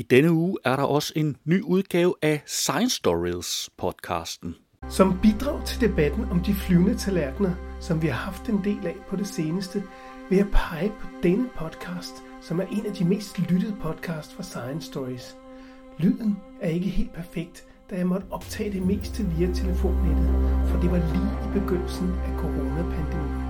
I 0.00 0.02
denne 0.02 0.32
uge 0.32 0.56
er 0.64 0.76
der 0.76 0.82
også 0.82 1.12
en 1.16 1.36
ny 1.44 1.62
udgave 1.62 2.14
af 2.22 2.42
Science 2.46 2.96
Stories 2.96 3.70
podcasten. 3.78 4.54
Som 4.88 5.18
bidrag 5.22 5.64
til 5.66 5.80
debatten 5.80 6.24
om 6.24 6.40
de 6.40 6.54
flyvende 6.54 6.94
tallerkener, 6.94 7.54
som 7.80 8.02
vi 8.02 8.06
har 8.06 8.30
haft 8.30 8.48
en 8.48 8.64
del 8.64 8.86
af 8.86 8.96
på 9.08 9.16
det 9.16 9.26
seneste, 9.26 9.82
vil 10.28 10.36
jeg 10.36 10.46
pege 10.52 10.92
på 11.00 11.06
denne 11.22 11.48
podcast, 11.56 12.14
som 12.40 12.60
er 12.60 12.64
en 12.64 12.86
af 12.86 12.92
de 12.92 13.04
mest 13.04 13.38
lyttede 13.38 13.76
podcast 13.80 14.32
fra 14.34 14.42
Science 14.42 14.86
Stories. 14.86 15.36
Lyden 15.98 16.36
er 16.60 16.68
ikke 16.68 16.88
helt 16.88 17.12
perfekt, 17.12 17.64
da 17.90 17.96
jeg 17.96 18.06
måtte 18.06 18.26
optage 18.30 18.72
det 18.72 18.82
meste 18.82 19.24
via 19.24 19.54
telefonnettet, 19.54 20.30
for 20.68 20.80
det 20.80 20.90
var 20.90 21.02
lige 21.12 21.30
i 21.46 21.60
begyndelsen 21.60 22.08
af 22.26 22.38
coronapandemien. 22.38 23.40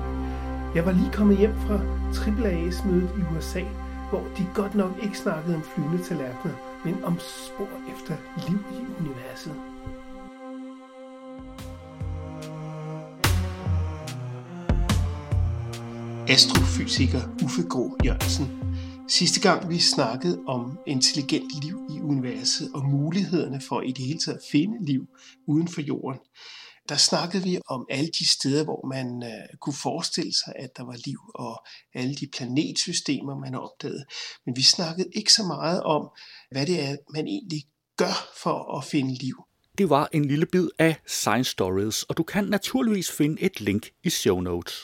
Jeg 0.74 0.86
var 0.86 0.92
lige 0.92 1.12
kommet 1.12 1.38
hjem 1.38 1.54
fra 1.54 1.80
AAA's-mødet 2.12 3.10
i 3.18 3.36
USA, 3.36 3.62
hvor 4.10 4.24
de 4.38 4.46
godt 4.54 4.74
nok 4.74 4.92
ikke 5.02 5.18
snakkede 5.18 5.56
om 5.56 5.62
flyvende 5.62 6.04
tallerkener, 6.04 6.54
men 6.84 7.04
om 7.04 7.18
spor 7.18 7.68
efter 7.92 8.16
liv 8.48 8.58
i 8.72 8.80
universet. 9.00 9.54
astrofysiker 16.30 17.20
Uffe 17.44 17.62
Grå 17.62 17.96
Jørgensen. 18.04 18.46
Sidste 19.08 19.40
gang 19.40 19.70
vi 19.70 19.78
snakkede 19.78 20.40
om 20.46 20.78
intelligent 20.86 21.64
liv 21.64 21.78
i 21.90 22.00
universet 22.00 22.70
og 22.74 22.84
mulighederne 22.84 23.60
for 23.68 23.80
i 23.80 23.92
det 23.92 24.04
hele 24.04 24.18
taget 24.18 24.36
at 24.36 24.44
finde 24.52 24.84
liv 24.84 25.06
uden 25.46 25.68
for 25.68 25.80
jorden, 25.80 26.20
der 26.88 26.96
snakkede 26.96 27.42
vi 27.42 27.58
om 27.68 27.86
alle 27.90 28.10
de 28.18 28.28
steder, 28.28 28.64
hvor 28.64 28.88
man 28.88 29.06
uh, 29.22 29.58
kunne 29.60 29.74
forestille 29.82 30.32
sig, 30.44 30.52
at 30.56 30.76
der 30.76 30.82
var 30.82 30.96
liv, 31.06 31.18
og 31.34 31.66
alle 31.94 32.14
de 32.14 32.26
planetsystemer, 32.36 33.38
man 33.38 33.52
har 33.52 33.60
opdaget. 33.60 34.04
Men 34.46 34.56
vi 34.56 34.62
snakkede 34.62 35.08
ikke 35.14 35.32
så 35.32 35.42
meget 35.42 35.82
om, 35.82 36.08
hvad 36.50 36.66
det 36.66 36.82
er, 36.82 36.96
man 37.14 37.26
egentlig 37.26 37.62
gør 37.96 38.30
for 38.42 38.78
at 38.78 38.84
finde 38.84 39.14
liv. 39.14 39.36
Det 39.78 39.90
var 39.90 40.08
en 40.12 40.24
lille 40.24 40.46
bid 40.46 40.68
af 40.78 40.96
Science 41.06 41.50
Stories, 41.50 42.02
og 42.02 42.16
du 42.16 42.22
kan 42.22 42.44
naturligvis 42.44 43.10
finde 43.10 43.42
et 43.42 43.60
link 43.60 43.90
i 44.04 44.10
show 44.10 44.40
notes. 44.40 44.74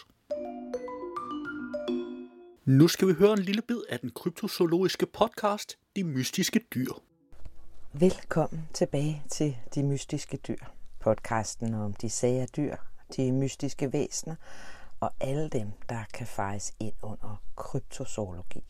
Nu 2.65 2.89
skal 2.89 3.09
vi 3.09 3.13
høre 3.13 3.33
en 3.33 3.43
lille 3.43 3.63
bid 3.63 3.81
af 3.89 4.01
den 4.01 4.11
kryptozoologiske 4.11 5.07
podcast, 5.07 5.79
De 5.97 6.05
Mystiske 6.05 6.61
Dyr. 6.75 6.93
Velkommen 7.93 8.69
tilbage 8.75 9.23
til 9.31 9.57
De 9.75 9.83
Mystiske 9.83 10.37
Dyr. 10.37 10.76
Podcasten 11.07 11.75
om 11.75 11.93
de 11.93 12.11
sære 12.11 12.47
dyr, 12.47 12.77
de 13.17 13.33
mystiske 13.33 13.93
væsener 13.93 14.35
og 15.01 15.11
alle 15.21 15.49
dem, 15.49 15.73
der 15.89 16.05
kan 16.15 16.27
fejes 16.27 16.75
ind 16.81 16.95
under 17.03 17.43
kryptozoologi. 17.57 18.65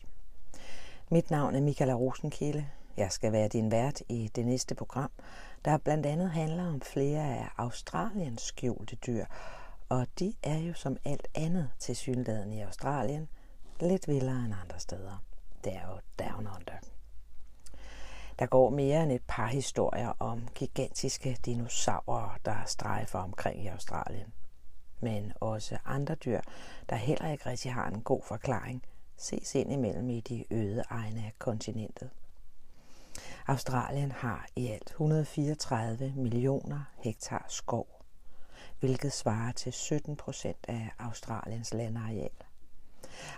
Mit 1.09 1.31
navn 1.31 1.55
er 1.55 1.61
Michaela 1.61 1.93
Rosenkilde. 1.93 2.69
Jeg 2.97 3.11
skal 3.11 3.31
være 3.31 3.47
din 3.47 3.71
vært 3.71 4.01
i 4.09 4.31
det 4.35 4.45
næste 4.45 4.75
program, 4.75 5.11
der 5.65 5.77
blandt 5.77 6.05
andet 6.05 6.29
handler 6.29 6.67
om 6.67 6.81
flere 6.81 7.37
af 7.37 7.49
Australiens 7.57 8.41
skjulte 8.41 8.95
dyr, 8.95 9.25
og 9.89 10.07
de 10.19 10.33
er 10.43 10.57
jo 10.57 10.73
som 10.73 10.97
alt 11.05 11.27
andet 11.35 11.69
til 11.79 11.95
synligheden 11.95 12.53
i 12.53 12.61
Australien 12.61 13.27
lidt 13.79 14.07
vildere 14.07 14.45
end 14.45 14.53
andre 14.63 14.79
steder. 14.79 15.23
Det 15.63 15.73
er 15.73 15.87
jo 15.87 16.25
down 16.25 16.47
under. 16.47 16.96
Der 18.39 18.45
går 18.45 18.69
mere 18.69 19.03
end 19.03 19.11
et 19.11 19.23
par 19.27 19.47
historier 19.47 20.13
om 20.19 20.47
gigantiske 20.55 21.37
dinosaurer, 21.45 22.37
der 22.45 22.55
strejfer 22.65 23.19
omkring 23.19 23.63
i 23.63 23.67
Australien. 23.67 24.33
Men 24.99 25.33
også 25.39 25.77
andre 25.85 26.15
dyr, 26.15 26.41
der 26.89 26.95
heller 26.95 27.31
ikke 27.31 27.49
rigtig 27.49 27.73
har 27.73 27.87
en 27.87 28.01
god 28.01 28.21
forklaring, 28.23 28.83
ses 29.17 29.55
ind 29.55 29.71
imellem 29.73 30.09
i 30.09 30.19
de 30.19 30.45
øde 30.51 30.83
egne 30.89 31.19
af 31.25 31.33
kontinentet. 31.39 32.09
Australien 33.47 34.11
har 34.11 34.47
i 34.55 34.67
alt 34.67 34.89
134 34.89 36.13
millioner 36.15 36.83
hektar 36.97 37.45
skov, 37.47 37.87
hvilket 38.79 39.13
svarer 39.13 39.51
til 39.51 39.73
17 39.73 40.15
procent 40.15 40.65
af 40.67 40.89
Australiens 40.99 41.73
landareal. 41.73 42.31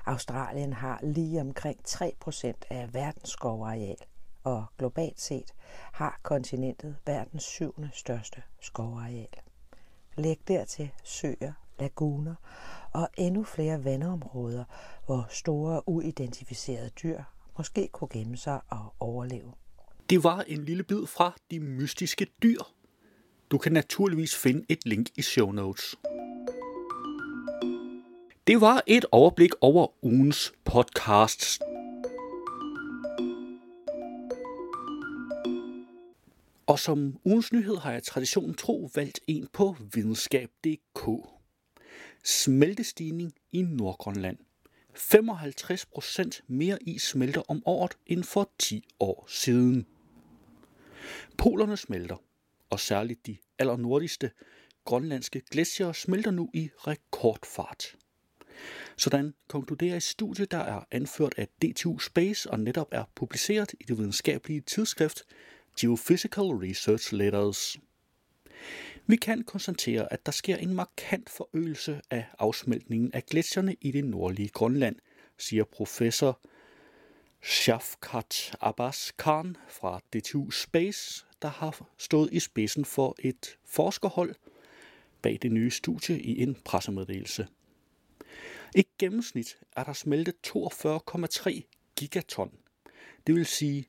Australien 0.06 0.74
har 0.74 1.00
lige 1.04 1.42
omkring 1.42 1.80
3 1.86 2.16
procent 2.20 2.66
af 2.70 2.94
verdens 2.94 3.30
skovareal, 3.30 3.98
og 4.50 4.66
globalt 4.78 5.22
set 5.22 5.54
har 5.94 6.20
kontinentet 6.24 6.96
verdens 7.06 7.44
syvende 7.44 7.90
største 7.94 8.42
skovareal. 8.62 9.28
Læg 10.18 10.40
dertil 10.48 10.90
søer, 11.04 11.54
laguner 11.80 12.36
og 12.94 13.10
endnu 13.18 13.44
flere 13.44 13.84
vandområder, 13.84 14.64
hvor 15.06 15.28
store 15.30 15.90
uidentificerede 15.90 16.90
dyr 16.90 17.24
måske 17.58 17.90
kunne 17.92 18.08
gemme 18.12 18.38
sig 18.38 18.60
og 18.70 18.94
overleve. 19.00 19.54
Det 20.10 20.24
var 20.24 20.42
en 20.48 20.66
lille 20.66 20.84
bid 20.84 21.06
fra 21.06 21.34
De 21.52 21.60
Mystiske 21.60 22.28
Dyr. 22.44 22.60
Du 23.52 23.58
kan 23.58 23.72
naturligvis 23.72 24.36
finde 24.36 24.66
et 24.70 24.86
link 24.86 25.08
i 25.16 25.22
show 25.22 25.52
notes. 25.52 25.96
Det 28.48 28.62
var 28.62 28.84
et 28.88 29.06
overblik 29.12 29.52
over 29.62 29.88
ugens 30.06 30.54
podcasts. 30.66 31.60
Og 36.70 36.80
som 36.80 37.20
ugens 37.24 37.54
nyhed 37.54 37.78
har 37.78 37.92
jeg 37.92 38.04
traditionen 38.04 38.54
tro 38.54 38.90
valgt 38.96 39.20
en 39.28 39.48
på 39.54 39.76
videnskab.dk. 39.94 41.10
Smeltestigning 42.24 43.34
i 43.52 43.62
Nordgrønland. 43.62 44.38
55% 44.96 46.40
mere 46.48 46.78
is 46.84 47.02
smelter 47.02 47.42
om 47.48 47.64
året 47.66 47.98
end 48.08 48.24
for 48.24 48.52
10 48.60 48.88
år 49.00 49.26
siden. 49.30 49.86
Polerne 51.38 51.78
smelter, 51.78 52.24
og 52.70 52.80
særligt 52.80 53.28
de 53.28 53.38
allernordligste 53.60 54.32
grønlandske 54.86 55.42
glaciere 55.52 55.94
smelter 55.94 56.32
nu 56.32 56.50
i 56.54 56.70
rekordfart. 56.78 57.96
Sådan 58.98 59.34
konkluderer 59.48 59.96
et 59.96 60.04
studie, 60.04 60.46
der 60.46 60.58
er 60.58 60.84
anført 60.92 61.34
af 61.38 61.48
DTU 61.48 62.00
Space 62.00 62.52
og 62.52 62.60
netop 62.60 62.88
er 62.92 63.04
publiceret 63.16 63.74
i 63.80 63.84
det 63.84 63.98
videnskabelige 63.98 64.62
tidsskrift 64.62 65.24
Geophysical 65.80 66.46
Research 66.46 67.14
Letters. 67.14 67.78
Vi 69.08 69.16
kan 69.16 69.44
konstatere, 69.44 70.14
at 70.14 70.26
der 70.26 70.32
sker 70.32 70.58
en 70.58 70.74
markant 70.74 71.30
forøgelse 71.30 72.02
af 72.10 72.26
afsmeltningen 72.40 73.14
af 73.14 73.26
gletsjerne 73.26 73.76
i 73.82 73.92
det 73.92 74.06
nordlige 74.06 74.50
Grønland, 74.50 74.96
siger 75.38 75.64
professor 75.64 76.40
Shafkat 77.44 78.56
Abbas 78.62 79.12
Khan 79.18 79.58
fra 79.68 80.00
DTU 80.14 80.52
Space, 80.52 81.26
der 81.42 81.48
har 81.48 81.88
stået 81.98 82.30
i 82.34 82.40
spidsen 82.40 82.86
for 82.86 83.16
et 83.20 83.58
forskerhold 83.66 84.36
bag 85.22 85.40
det 85.42 85.52
nye 85.52 85.72
studie 85.72 86.22
i 86.22 86.42
en 86.42 86.56
pressemeddelelse. 86.66 87.48
I 88.76 88.88
gennemsnit 88.98 89.58
er 89.76 89.84
der 89.84 89.94
smeltet 89.94 90.36
42,3 90.48 91.62
gigaton, 91.96 92.52
det 93.28 93.36
vil 93.36 93.46
sige 93.46 93.88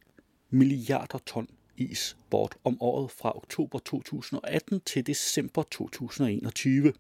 milliarder 0.51 1.19
ton 1.19 1.49
is 1.81 2.17
bort 2.31 2.57
om 2.65 2.83
året 2.83 3.11
fra 3.11 3.37
oktober 3.37 3.79
2018 3.79 4.81
til 4.81 5.07
december 5.07 5.63
2021. 5.63 6.93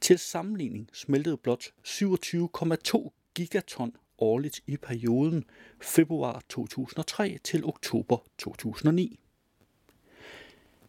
Til 0.00 0.18
sammenligning 0.18 0.90
smeltede 0.92 1.36
blot 1.36 1.64
27,2 1.86 3.10
gigaton 3.34 3.96
årligt 4.18 4.60
i 4.66 4.76
perioden 4.76 5.44
februar 5.80 6.42
2003 6.48 7.38
til 7.44 7.64
oktober 7.64 8.18
2009. 8.38 9.20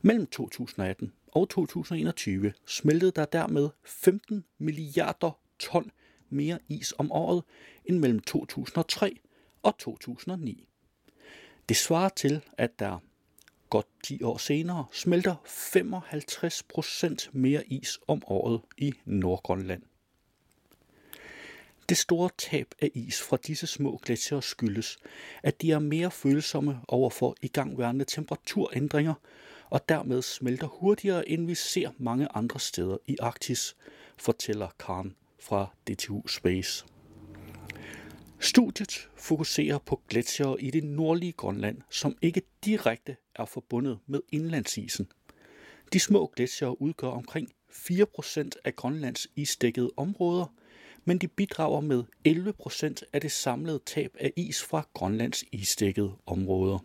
Mellem 0.01 0.27
2018 0.27 1.13
og 1.27 1.49
2021 1.49 2.53
smeltede 2.65 3.11
der 3.11 3.25
dermed 3.25 3.69
15 3.85 4.43
milliarder 4.57 5.39
ton 5.59 5.91
mere 6.29 6.59
is 6.67 6.93
om 6.97 7.11
året 7.11 7.43
end 7.85 7.99
mellem 7.99 8.19
2003 8.19 9.19
og 9.63 9.77
2009. 9.77 10.67
Det 11.69 11.77
svarer 11.77 12.09
til, 12.09 12.41
at 12.57 12.79
der 12.79 12.99
godt 13.69 13.87
10 14.03 14.23
år 14.23 14.37
senere 14.37 14.85
smelter 14.91 15.35
55 15.45 16.63
procent 16.63 17.29
mere 17.33 17.67
is 17.67 17.99
om 18.07 18.21
året 18.27 18.61
i 18.77 18.93
Nordgrønland. 19.05 19.81
Det 21.89 21.97
store 21.97 22.29
tab 22.37 22.67
af 22.81 22.91
is 22.93 23.21
fra 23.21 23.37
disse 23.47 23.67
små 23.67 23.99
gletsjere 24.05 24.41
skyldes, 24.41 24.97
at 25.43 25.61
de 25.61 25.71
er 25.71 25.79
mere 25.79 26.11
følsomme 26.11 26.79
over 26.87 27.09
for 27.09 27.35
igangværende 27.41 28.05
temperaturændringer, 28.05 29.13
og 29.69 29.89
dermed 29.89 30.21
smelter 30.21 30.67
hurtigere, 30.67 31.29
end 31.29 31.45
vi 31.45 31.55
ser 31.55 31.91
mange 31.97 32.27
andre 32.35 32.59
steder 32.59 32.97
i 33.07 33.17
Arktis, 33.19 33.75
fortæller 34.17 34.67
Karen 34.79 35.15
fra 35.39 35.67
DTU 35.87 36.27
Space. 36.27 36.85
Studiet 38.39 39.09
fokuserer 39.15 39.77
på 39.77 40.01
gletsjere 40.09 40.61
i 40.61 40.71
det 40.71 40.83
nordlige 40.83 41.31
Grønland, 41.31 41.81
som 41.89 42.17
ikke 42.21 42.41
direkte 42.65 43.17
er 43.35 43.45
forbundet 43.45 43.99
med 44.07 44.21
indlandsisen. 44.31 45.07
De 45.93 45.99
små 45.99 46.31
gletsjere 46.35 46.81
udgør 46.81 47.07
omkring 47.07 47.51
4% 47.71 48.49
af 48.63 48.75
Grønlands 48.75 49.27
isdækkede 49.35 49.89
områder, 49.97 50.45
men 51.05 51.17
de 51.17 51.27
bidrager 51.27 51.81
med 51.81 52.03
11% 52.27 53.09
af 53.13 53.21
det 53.21 53.31
samlede 53.31 53.79
tab 53.85 54.15
af 54.19 54.33
is 54.35 54.63
fra 54.63 54.87
Grønlands 54.93 55.43
isdækkede 55.51 56.17
områder. 56.25 56.79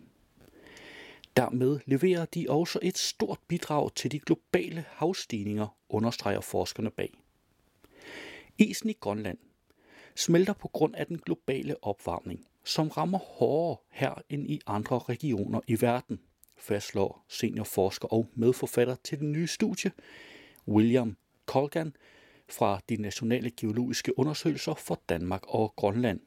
Dermed 1.37 1.79
leverer 1.85 2.25
de 2.25 2.45
også 2.49 2.79
et 2.81 2.97
stort 2.97 3.39
bidrag 3.47 3.95
til 3.95 4.11
de 4.11 4.19
globale 4.19 4.85
havstigninger, 4.87 5.77
understreger 5.89 6.41
forskerne 6.41 6.91
bag. 6.91 7.13
Isen 8.57 8.89
i 8.89 8.93
Grønland 8.99 9.37
smelter 10.15 10.53
på 10.53 10.67
grund 10.67 10.95
af 10.95 11.07
den 11.07 11.17
globale 11.17 11.75
opvarmning, 11.81 12.47
som 12.63 12.87
rammer 12.87 13.17
hårdere 13.17 13.77
her 13.91 14.13
end 14.29 14.47
i 14.47 14.61
andre 14.67 14.99
regioner 14.99 15.59
i 15.67 15.81
verden, 15.81 16.19
fastslår 16.57 17.25
seniorforsker 17.27 18.07
og 18.07 18.27
medforfatter 18.35 18.95
til 19.03 19.19
den 19.19 19.31
nye 19.31 19.47
studie, 19.47 19.91
William 20.67 21.17
Colgan, 21.45 21.95
fra 22.49 22.81
de 22.89 22.97
nationale 22.97 23.51
geologiske 23.51 24.19
undersøgelser 24.19 24.73
for 24.73 25.01
Danmark 25.09 25.41
og 25.47 25.73
Grønland. 25.75 26.19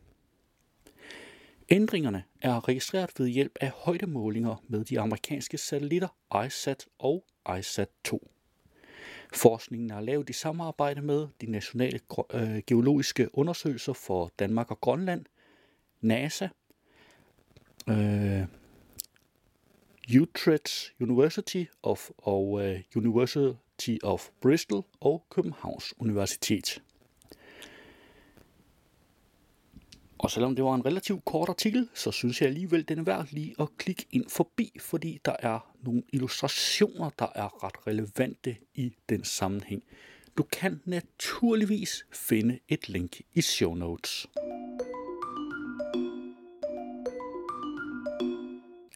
Ændringerne 1.69 2.25
er 2.43 2.69
registreret 2.69 3.11
ved 3.19 3.29
hjælp 3.29 3.59
af 3.61 3.71
højdemålinger 3.71 4.65
med 4.69 4.85
de 4.85 5.01
amerikanske 5.01 5.59
satellitter 5.59 6.09
ISAT 6.47 6.87
og 6.99 7.25
ISAT-2. 7.49 8.36
Forskningen 9.35 9.91
er 9.91 10.01
lavet 10.01 10.31
i 10.31 10.33
samarbejde 10.33 11.03
med 11.03 11.29
de 11.41 11.51
nationale 11.51 12.01
øh, 12.35 12.63
geologiske 12.67 13.29
undersøgelser 13.33 13.93
for 13.93 14.31
Danmark 14.39 14.71
og 14.71 14.81
Grønland, 14.81 15.25
NASA, 16.01 16.49
øh, 17.89 18.43
Utrecht 20.21 20.95
University 21.01 21.65
of, 21.83 22.11
og 22.19 22.67
øh, 22.67 22.81
University 22.97 23.97
of 24.03 24.29
Bristol 24.41 24.85
og 25.01 25.27
Københavns 25.31 25.95
Universitet. 25.99 26.83
Og 30.19 30.31
selvom 30.31 30.57
det 30.57 30.65
var 30.65 30.75
en 30.75 30.87
relativt 30.87 31.25
kort 31.25 31.49
artikel, 31.49 31.89
så 31.95 32.11
synes 32.11 32.41
jeg 32.41 32.49
alligevel, 32.49 32.89
den 32.89 32.99
er 32.99 33.03
værd 33.03 33.27
lige 33.31 33.55
at 33.59 33.69
klikke 33.79 34.07
ind 34.11 34.25
forbi, 34.29 34.73
fordi 34.81 35.19
der 35.25 35.37
er 35.39 35.75
nogle 35.83 36.03
illustrationer, 36.13 37.11
der 37.19 37.27
er 37.35 37.65
ret 37.65 37.87
relevante 37.87 38.57
i 38.75 38.93
den 39.09 39.25
sammenhæng. 39.25 39.83
Du 40.39 40.43
kan 40.43 40.81
naturligvis 40.85 42.07
finde 42.13 42.59
et 42.69 42.89
link 42.89 43.21
i 43.35 43.41
show 43.41 43.75
notes. 43.75 44.27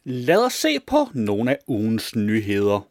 Lad 0.03 0.45
os 0.45 0.53
se 0.53 0.79
på 0.79 1.07
nogle 1.13 1.51
af 1.51 1.59
ugens 1.67 2.15
nyheder. 2.15 2.87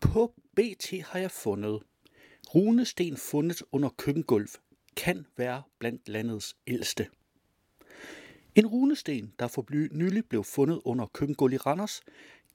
På 0.00 0.32
BT 0.56 0.94
har 1.04 1.18
jeg 1.18 1.30
fundet 1.30 1.80
runesten 2.54 3.16
fundet 3.16 3.62
under 3.72 3.88
køkkengulv 3.88 4.48
kan 4.96 5.26
være 5.36 5.62
blandt 5.78 6.08
landets 6.08 6.56
ældste. 6.66 7.06
En 8.54 8.66
runesten, 8.66 9.32
der 9.38 9.48
for 9.48 9.66
nylig 9.92 10.24
blev 10.24 10.44
fundet 10.44 10.80
under 10.84 11.06
køkkengulv 11.06 11.52
i 11.52 11.56
Randers, 11.56 12.02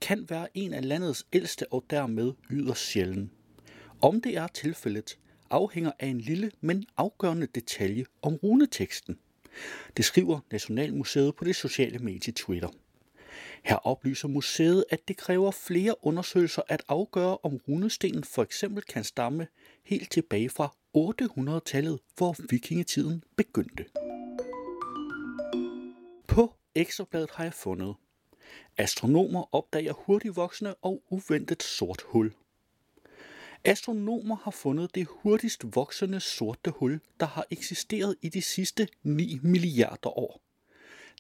kan 0.01 0.29
være 0.29 0.47
en 0.53 0.73
af 0.73 0.87
landets 0.87 1.27
ældste 1.33 1.73
og 1.73 1.85
dermed 1.89 2.33
yderst 2.51 2.81
sjælden. 2.81 3.31
Om 4.01 4.21
det 4.21 4.37
er 4.37 4.47
tilfældet, 4.47 5.19
afhænger 5.49 5.91
af 5.99 6.07
en 6.07 6.21
lille, 6.21 6.51
men 6.61 6.85
afgørende 6.97 7.47
detalje 7.47 8.05
om 8.21 8.35
runeteksten. 8.35 9.19
Det 9.97 10.05
skriver 10.05 10.39
Nationalmuseet 10.51 11.35
på 11.35 11.43
det 11.43 11.55
sociale 11.55 11.99
medie 11.99 12.33
Twitter. 12.33 12.69
Her 13.63 13.75
oplyser 13.75 14.27
museet, 14.27 14.85
at 14.89 15.07
det 15.07 15.17
kræver 15.17 15.51
flere 15.51 16.05
undersøgelser 16.05 16.61
at 16.67 16.83
afgøre, 16.87 17.37
om 17.43 17.59
runestenen 17.67 18.23
for 18.23 18.43
eksempel 18.43 18.83
kan 18.83 19.03
stamme 19.03 19.47
helt 19.83 20.11
tilbage 20.11 20.49
fra 20.49 20.75
800-tallet, 20.99 21.99
hvor 22.17 22.35
vikingetiden 22.49 23.23
begyndte. 23.35 23.85
På 26.27 26.53
ekstrabladet 26.75 27.29
har 27.31 27.43
jeg 27.43 27.53
fundet. 27.53 27.95
Astronomer 28.77 29.55
opdager 29.55 29.93
hurtigt 29.93 30.35
voksende 30.35 30.75
og 30.81 31.03
uventet 31.09 31.63
sort 31.63 32.01
hul. 32.05 32.33
Astronomer 33.63 34.35
har 34.35 34.51
fundet 34.51 34.95
det 34.95 35.07
hurtigst 35.09 35.75
voksende 35.75 36.19
sorte 36.19 36.71
hul, 36.71 36.99
der 37.19 37.25
har 37.25 37.45
eksisteret 37.51 38.15
i 38.21 38.29
de 38.29 38.41
sidste 38.41 38.87
9 39.03 39.39
milliarder 39.43 40.17
år. 40.17 40.41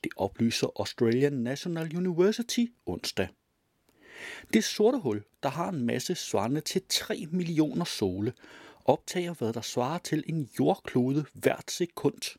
Det 0.03 0.11
oplyser 0.15 0.67
Australian 0.79 1.33
National 1.33 1.97
University 1.97 2.65
onsdag. 2.85 3.27
Det 4.53 4.63
sorte 4.63 4.97
hul, 4.97 5.23
der 5.43 5.49
har 5.49 5.69
en 5.69 5.85
masse 5.85 6.15
svarende 6.15 6.61
til 6.61 6.81
3 6.89 7.27
millioner 7.31 7.85
sole, 7.85 8.33
optager 8.89 9.33
hvad 9.33 9.53
der 9.53 9.61
svarer 9.61 9.97
til 9.97 10.23
en 10.27 10.49
jordklode 10.59 11.25
hvert 11.33 11.71
sekund. 11.71 12.37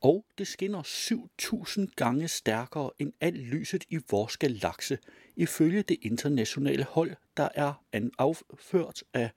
Og 0.00 0.24
det 0.38 0.46
skinner 0.46 0.82
7000 0.82 1.88
gange 1.96 2.28
stærkere 2.28 2.90
end 2.98 3.12
alt 3.20 3.36
lyset 3.36 3.84
i 3.88 3.98
vores 4.10 4.36
galakse, 4.36 4.98
ifølge 5.36 5.82
det 5.82 5.96
internationale 6.02 6.84
hold, 6.84 7.16
der 7.36 7.48
er 7.54 7.84
afført 8.18 9.02
af 9.14 9.30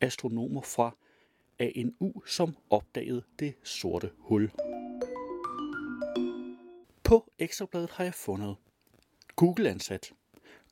astronomer 0.00 0.62
fra 0.62 0.96
ANU, 1.58 2.12
som 2.26 2.56
opdagede 2.70 3.22
det 3.38 3.54
sorte 3.62 4.10
hul. 4.18 4.50
På 7.04 7.32
Ekstrabladet 7.38 7.90
har 7.90 8.04
jeg 8.04 8.14
fundet 8.14 8.56
Google-ansat. 9.36 10.12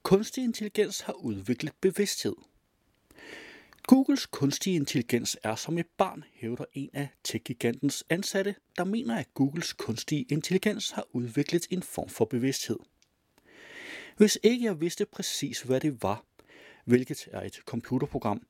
Kunstig 0.03 0.45
intelligens 0.45 1.01
har 1.01 1.13
udviklet 1.13 1.73
bevidsthed. 1.81 2.37
Googles 3.89 4.27
kunstige 4.27 4.77
intelligens 4.77 5.37
er 5.43 5.55
som 5.55 5.79
et 5.79 5.87
barn, 5.97 6.25
hævder 6.33 6.65
en 6.73 6.91
af 6.93 7.09
tech-gigantens 7.25 8.05
ansatte, 8.11 8.55
der 8.79 8.85
mener, 8.85 9.17
at 9.17 9.35
Googles 9.35 9.73
kunstige 9.73 10.27
intelligens 10.29 10.91
har 10.91 11.07
udviklet 11.13 11.67
en 11.71 11.83
form 11.83 12.09
for 12.09 12.25
bevidsthed. 12.25 12.77
Hvis 14.17 14.39
ikke 14.43 14.65
jeg 14.65 14.81
vidste 14.81 15.07
præcis, 15.07 15.63
hvad 15.63 15.81
det 15.81 16.03
var, 16.03 16.25
hvilket 16.85 17.29
er 17.33 17.41
et 17.41 17.55
computerprogram, 17.55 18.43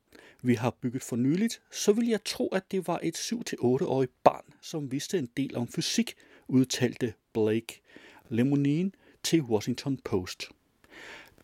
vi 0.42 0.55
har 0.55 0.70
bygget 0.70 1.03
for 1.03 1.16
nyligt, 1.16 1.62
så 1.72 1.92
vil 1.92 2.07
jeg 2.09 2.24
tro, 2.24 2.48
at 2.48 2.70
det 2.70 2.87
var 2.87 3.01
et 3.03 3.16
7-8-årigt 3.16 4.12
barn, 4.22 4.44
som 4.61 4.92
vidste 4.92 5.18
en 5.18 5.29
del 5.37 5.57
om 5.57 5.68
fysik, 5.68 6.14
udtalte 6.48 7.14
Blake 7.33 7.81
Lemonine 8.29 8.90
til 9.22 9.42
Washington 9.42 9.98
Post. 10.05 10.44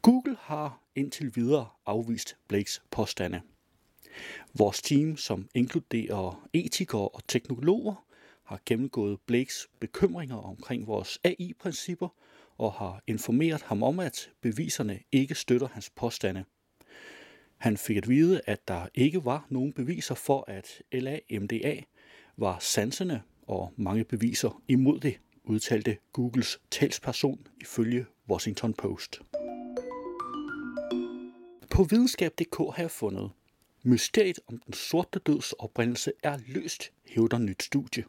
Google 0.03 0.37
har 0.41 0.83
indtil 0.95 1.37
videre 1.37 1.69
afvist 1.87 2.37
Blakes 2.49 2.83
påstande. 2.91 3.41
Vores 4.55 4.83
team, 4.83 5.17
som 5.17 5.49
inkluderer 5.55 6.49
etikere 6.53 7.09
og 7.09 7.21
teknologer, 7.29 8.05
har 8.45 8.61
gennemgået 8.67 9.21
Blakes 9.27 9.69
bekymringer 9.81 10.37
omkring 10.37 10.87
vores 10.87 11.19
AI-principper 11.25 12.09
og 12.59 12.73
har 12.73 13.03
informeret 13.07 13.63
ham 13.63 13.83
om, 13.83 14.01
at 14.01 14.31
beviserne 14.41 15.01
ikke 15.13 15.35
støtter 15.35 15.69
hans 15.69 15.91
påstande. 15.91 16.45
Han 17.57 17.77
fik 17.77 17.97
at 17.97 18.09
vide, 18.09 18.41
at 18.47 18.69
der 18.69 18.87
ikke 18.95 19.25
var 19.25 19.47
nogen 19.49 19.73
beviser 19.73 20.15
for, 20.15 20.45
at 20.49 20.83
LAMDA 20.93 21.83
var 22.37 22.59
sansende, 22.61 23.23
og 23.47 23.73
mange 23.77 24.05
beviser 24.05 24.63
imod 24.69 25.01
det, 25.01 25.19
udtalte 25.45 25.97
Googles 26.13 26.61
talsperson 26.71 27.47
ifølge 27.61 28.07
Washington 28.29 28.75
Post. 28.75 29.21
På 31.71 31.85
videnskab.dk 31.85 32.57
har 32.57 32.83
jeg 32.83 32.91
fundet, 32.91 33.31
mysteriet 33.85 34.39
om 34.47 34.59
den 34.59 34.73
sorte 34.75 35.19
døds 35.19 35.53
oprindelse 35.53 36.13
er 36.23 36.39
løst, 36.47 36.93
hævder 37.07 37.39
nyt 37.39 37.63
studie. 37.63 38.05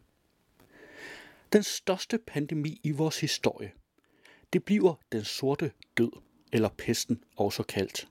Den 1.54 1.64
største 1.64 2.18
pandemi 2.18 2.80
i 2.84 2.92
vores 2.92 3.20
historie. 3.20 3.72
Det 4.54 4.64
bliver 4.64 4.94
den 5.12 5.24
sorte 5.24 5.72
død, 5.98 6.12
eller 6.54 6.70
pesten 6.78 7.24
også 7.38 7.64
kaldt. 7.64 8.08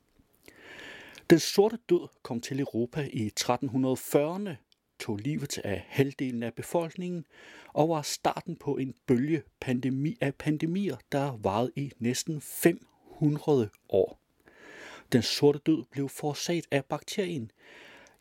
Den 1.30 1.38
sorte 1.38 1.78
død 1.88 2.08
kom 2.22 2.40
til 2.40 2.60
Europa 2.60 3.08
i 3.12 3.30
1340'erne, 3.40 4.50
tog 4.98 5.16
livet 5.16 5.58
af 5.58 5.84
halvdelen 5.88 6.42
af 6.42 6.54
befolkningen 6.54 7.26
og 7.72 7.88
var 7.88 8.02
starten 8.02 8.56
på 8.56 8.76
en 8.76 8.94
bølge 9.06 9.42
pandemi 9.60 10.16
af 10.20 10.34
pandemier, 10.34 10.96
der 11.12 11.36
varede 11.36 11.72
i 11.76 11.92
næsten 11.98 12.40
500 12.40 13.70
år. 13.88 14.23
Den 15.14 15.22
sorte 15.22 15.58
død 15.58 15.84
blev 15.90 16.08
forårsaget 16.08 16.66
af 16.70 16.84
bakterien 16.84 17.50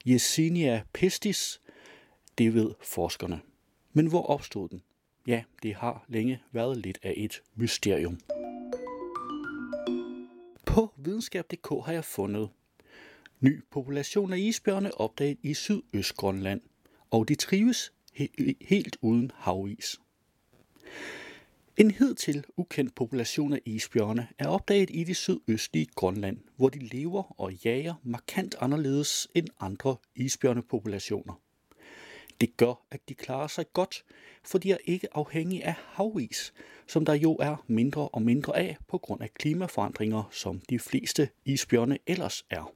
Yersinia 0.07 0.83
pestis. 0.93 1.61
Det 2.37 2.53
ved 2.53 2.73
forskerne. 2.81 3.41
Men 3.93 4.07
hvor 4.07 4.25
opstod 4.25 4.69
den? 4.69 4.83
Ja, 5.27 5.43
det 5.63 5.75
har 5.75 6.05
længe 6.07 6.41
været 6.51 6.77
lidt 6.77 6.99
af 7.03 7.13
et 7.17 7.41
mysterium. 7.55 8.19
På 10.65 10.93
videnskab.dk 10.97 11.85
har 11.85 11.91
jeg 11.93 12.05
fundet 12.05 12.49
ny 13.39 13.63
population 13.71 14.33
af 14.33 14.37
isbjørne 14.37 14.97
opdaget 14.97 15.37
i 15.43 15.53
Sydøstgrønland, 15.53 16.61
og 17.11 17.27
de 17.27 17.35
trives 17.35 17.93
he- 18.19 18.53
helt 18.61 18.97
uden 19.01 19.31
havis. 19.35 19.99
En 21.77 21.91
hidtil 21.91 22.45
ukendt 22.57 22.95
population 22.95 23.53
af 23.53 23.59
isbjørne 23.65 24.27
er 24.39 24.47
opdaget 24.47 24.89
i 24.93 25.03
det 25.03 25.17
sydøstlige 25.17 25.87
Grønland, 25.95 26.37
hvor 26.55 26.69
de 26.69 26.79
lever 26.79 27.41
og 27.41 27.53
jager 27.53 27.93
markant 28.03 28.55
anderledes 28.59 29.27
end 29.35 29.47
andre 29.59 29.95
isbjørnepopulationer. 30.15 31.33
Det 32.41 32.57
gør, 32.57 32.85
at 32.91 32.99
de 33.09 33.13
klarer 33.13 33.47
sig 33.47 33.65
godt, 33.73 34.03
for 34.43 34.57
de 34.57 34.71
er 34.71 34.77
ikke 34.85 35.07
afhængige 35.17 35.65
af 35.65 35.73
havis, 35.77 36.53
som 36.87 37.05
der 37.05 37.13
jo 37.13 37.33
er 37.35 37.63
mindre 37.67 38.07
og 38.07 38.21
mindre 38.21 38.57
af 38.57 38.77
på 38.87 38.97
grund 38.97 39.21
af 39.21 39.33
klimaforandringer, 39.33 40.23
som 40.31 40.61
de 40.69 40.79
fleste 40.79 41.29
isbjørne 41.45 41.97
ellers 42.07 42.45
er. 42.49 42.73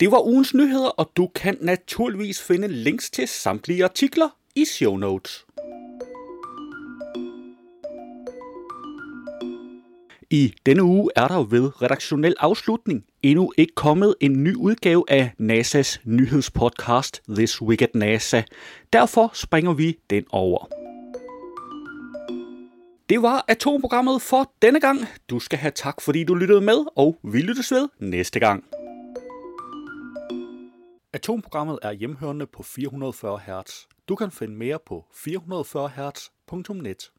Det 0.00 0.10
var 0.10 0.26
ugens 0.26 0.54
nyheder, 0.54 0.88
og 0.88 1.10
du 1.16 1.26
kan 1.26 1.58
naturligvis 1.60 2.42
finde 2.42 2.68
links 2.68 3.10
til 3.10 3.28
samtlige 3.28 3.84
artikler 3.84 4.28
i 4.54 4.64
show 4.64 4.96
notes. 4.96 5.45
I 10.30 10.54
denne 10.66 10.82
uge 10.82 11.10
er 11.16 11.28
der 11.28 11.44
ved 11.44 11.82
redaktionel 11.82 12.34
afslutning 12.38 13.04
endnu 13.22 13.52
ikke 13.56 13.74
kommet 13.74 14.14
en 14.20 14.44
ny 14.44 14.54
udgave 14.54 15.04
af 15.08 15.32
NASA's 15.40 16.00
nyhedspodcast 16.04 17.22
This 17.28 17.62
Week 17.62 17.82
at 17.82 17.94
NASA. 17.94 18.42
Derfor 18.92 19.30
springer 19.34 19.72
vi 19.72 19.98
den 20.10 20.24
over. 20.30 20.68
Det 23.08 23.22
var 23.22 23.44
atomprogrammet 23.48 24.22
for 24.22 24.52
denne 24.62 24.80
gang. 24.80 24.98
Du 25.30 25.38
skal 25.38 25.58
have 25.58 25.72
tak, 25.74 26.00
fordi 26.00 26.24
du 26.24 26.34
lyttede 26.34 26.60
med, 26.60 26.84
og 26.96 27.18
vi 27.22 27.40
lyttes 27.40 27.72
ved 27.72 27.88
næste 27.98 28.40
gang. 28.40 28.64
Atomprogrammet 31.12 31.78
er 31.82 31.92
hjemhørende 31.92 32.46
på 32.46 32.62
440 32.62 33.38
Hz. 33.38 33.72
Du 34.08 34.16
kan 34.16 34.30
finde 34.30 34.54
mere 34.54 34.78
på 34.86 35.04
440 35.14 35.88
Hz.net. 35.88 37.10